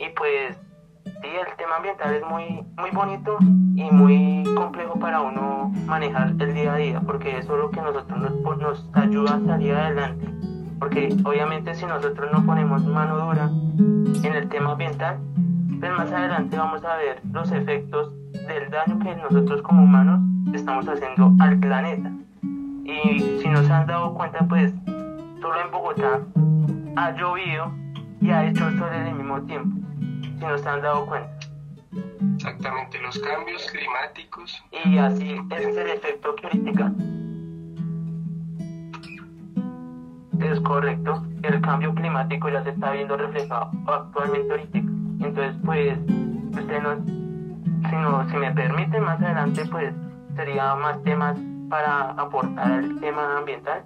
y 0.00 0.08
pues 0.16 0.56
Sí, 1.20 1.26
el 1.26 1.56
tema 1.56 1.76
ambiental 1.76 2.14
es 2.14 2.24
muy, 2.24 2.64
muy 2.76 2.90
bonito 2.92 3.38
y 3.74 3.90
muy 3.90 4.44
complejo 4.54 4.98
para 5.00 5.20
uno 5.20 5.72
manejar 5.86 6.28
el 6.38 6.54
día 6.54 6.74
a 6.74 6.76
día, 6.76 7.00
porque 7.00 7.38
eso 7.38 7.54
es 7.54 7.60
lo 7.60 7.70
que 7.70 7.80
nosotros 7.80 8.18
nos, 8.20 8.58
nos 8.58 8.90
ayuda 8.92 9.34
a 9.34 9.40
salir 9.44 9.74
adelante. 9.74 10.28
Porque 10.78 11.08
obviamente 11.24 11.74
si 11.74 11.86
nosotros 11.86 12.30
no 12.32 12.44
ponemos 12.46 12.84
mano 12.84 13.18
dura 13.18 13.50
en 14.22 14.32
el 14.32 14.48
tema 14.48 14.72
ambiental, 14.72 15.18
pues 15.80 15.90
más 15.90 16.12
adelante 16.12 16.56
vamos 16.56 16.84
a 16.84 16.96
ver 16.96 17.20
los 17.32 17.50
efectos 17.50 18.12
del 18.46 18.70
daño 18.70 19.00
que 19.00 19.16
nosotros 19.16 19.60
como 19.62 19.82
humanos 19.82 20.20
estamos 20.54 20.88
haciendo 20.88 21.34
al 21.40 21.58
planeta. 21.58 22.12
Y 22.84 23.40
si 23.42 23.48
no 23.48 23.62
se 23.64 23.72
han 23.72 23.88
dado 23.88 24.14
cuenta, 24.14 24.46
pues 24.48 24.72
solo 25.40 25.60
en 25.60 25.70
Bogotá 25.72 26.20
ha 26.94 27.10
llovido 27.10 27.72
y 28.20 28.30
ha 28.30 28.46
hecho 28.46 28.70
sol 28.70 28.90
en 28.94 29.06
el 29.08 29.14
mismo 29.16 29.42
tiempo 29.42 29.87
si 30.38 30.46
no 30.46 30.58
se 30.58 30.68
han 30.68 30.82
dado 30.82 31.06
cuenta. 31.06 31.30
Exactamente, 32.36 33.00
los 33.00 33.18
cambios 33.18 33.66
climáticos. 33.70 34.64
Y 34.84 34.98
así 34.98 35.36
es 35.50 35.76
el 35.76 35.90
efecto 35.90 36.34
crítica. 36.36 36.92
Es 40.40 40.60
correcto, 40.60 41.26
el 41.42 41.60
cambio 41.60 41.94
climático 41.94 42.48
ya 42.48 42.62
se 42.62 42.70
está 42.70 42.92
viendo 42.92 43.16
reflejado 43.16 43.70
actualmente 43.86 44.50
ahorita. 44.52 44.78
Entonces, 44.78 45.56
pues, 45.64 45.98
usted 46.52 46.82
nos, 46.82 46.98
si, 47.90 47.96
no, 47.96 48.30
si 48.30 48.36
me 48.36 48.52
permite, 48.52 49.00
más 49.00 49.20
adelante, 49.20 49.64
pues, 49.66 49.92
sería 50.36 50.76
más 50.76 51.02
temas 51.02 51.36
para 51.68 52.12
aportar 52.12 52.70
al 52.70 53.00
tema 53.00 53.38
ambiental. 53.38 53.82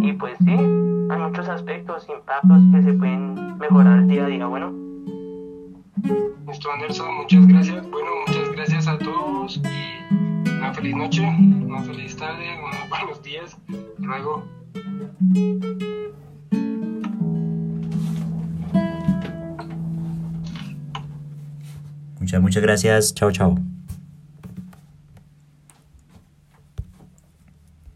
Y 0.00 0.12
pues 0.12 0.36
sí, 0.44 0.52
hay 0.52 1.18
muchos 1.18 1.48
aspectos, 1.48 2.06
impactos 2.08 2.62
que 2.72 2.82
se 2.82 2.92
pueden 2.94 3.58
mejorar 3.58 4.06
día 4.06 4.26
a 4.26 4.28
día. 4.28 4.46
Bueno, 4.46 4.83
Listo, 6.46 6.70
Anderson, 6.70 7.14
muchas 7.16 7.46
gracias. 7.46 7.90
Bueno, 7.90 8.10
muchas 8.26 8.52
gracias 8.52 8.86
a 8.86 8.98
todos 8.98 9.60
y 9.64 10.50
una 10.50 10.72
feliz 10.72 10.96
noche, 10.96 11.22
una 11.22 11.82
feliz 11.82 12.16
tarde, 12.16 12.46
unos 12.62 12.88
buenos 12.88 13.22
días. 13.22 13.56
Luego. 13.98 14.44
Muchas, 22.20 22.40
muchas 22.40 22.62
gracias. 22.62 23.14
Chao, 23.14 23.30
chao. 23.32 23.73